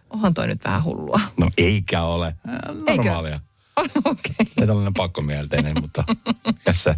onhan 0.10 0.34
toi 0.34 0.48
nyt 0.48 0.64
vähän 0.66 0.84
hullua. 0.84 1.20
No 1.38 1.50
eikä 1.58 2.04
ole. 2.04 2.28
Äh, 2.28 2.54
Eikö? 2.88 3.04
Normaalia. 3.04 3.40
Okei. 3.80 4.00
Okay. 4.06 4.46
Ei 4.62 4.68
tällainen 4.68 4.94
pakkomielteinen, 4.94 5.82
mutta 5.82 6.04
tässä. 6.64 6.96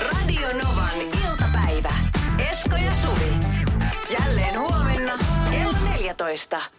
Radio 0.00 0.48
Novan 0.64 0.90
iltapäivä. 1.26 1.92
Esko 2.50 2.76
ja 2.76 2.94
Suvi. 2.94 3.32
Jälleen 4.20 4.58
huomenna 4.58 4.87
14. 6.14 6.70